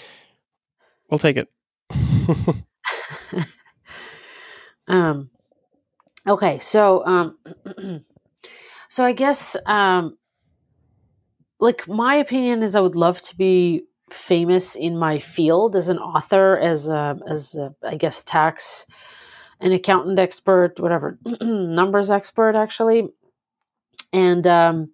we'll 1.08 1.18
take 1.18 1.36
it. 1.36 1.48
um, 4.88 5.30
okay, 6.28 6.58
so 6.58 7.04
um, 7.06 7.38
so 8.88 9.04
I 9.04 9.12
guess 9.12 9.56
um, 9.66 10.16
like 11.60 11.86
my 11.86 12.16
opinion 12.16 12.62
is 12.62 12.74
I 12.74 12.80
would 12.80 12.96
love 12.96 13.22
to 13.22 13.36
be 13.36 13.84
famous 14.12 14.74
in 14.74 14.98
my 14.98 15.18
field 15.18 15.76
as 15.76 15.88
an 15.88 15.98
author, 15.98 16.58
as 16.58 16.88
a, 16.88 17.18
as 17.28 17.54
a, 17.54 17.74
I 17.84 17.96
guess 17.96 18.24
tax, 18.24 18.86
an 19.60 19.72
accountant 19.72 20.18
expert, 20.18 20.78
whatever, 20.80 21.18
numbers 21.40 22.10
expert 22.10 22.56
actually, 22.56 23.08
and 24.12 24.46
um, 24.46 24.92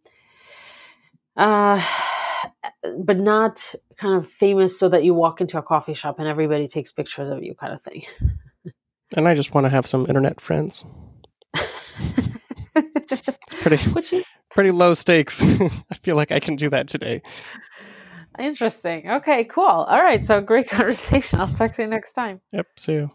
uh, 1.37 1.83
but 2.98 3.18
not 3.18 3.74
kind 3.96 4.14
of 4.14 4.29
famous 4.29 4.79
so 4.79 4.88
that 4.88 5.05
you 5.05 5.14
walk 5.14 5.40
into 5.40 5.59
a 5.59 5.62
coffee 5.62 5.94
shop 5.94 6.18
and 6.18 6.29
everybody 6.29 6.68
takes 6.68 6.92
pictures 6.92 7.29
of 7.29 7.42
you, 7.42 7.55
kind 7.55 7.72
of 7.72 7.83
thing. 7.83 8.02
And 9.16 9.29
I 9.29 9.35
just 9.35 9.55
want 9.55 9.64
to 9.66 9.70
have 9.70 9.87
some 9.87 10.07
internet 10.07 10.40
friends. 10.40 10.85
it's 12.74 13.55
pretty. 13.62 13.76
Which 13.90 14.12
is, 14.12 14.24
pretty 14.57 14.70
low 14.70 14.94
stakes. 14.94 15.42
I 15.90 15.94
feel 16.02 16.16
like 16.16 16.33
I 16.33 16.40
can 16.40 16.57
do 16.57 16.70
that 16.70 16.88
today. 16.88 17.22
Interesting. 18.38 19.11
Okay, 19.11 19.44
cool. 19.44 19.64
All 19.64 20.03
right. 20.03 20.25
So 20.25 20.40
great 20.40 20.68
conversation. 20.70 21.40
I'll 21.40 21.49
talk 21.49 21.72
to 21.75 21.83
you 21.83 21.88
next 21.88 22.12
time. 22.12 22.40
Yep. 22.53 22.66
See 22.77 22.92
you. 22.92 23.11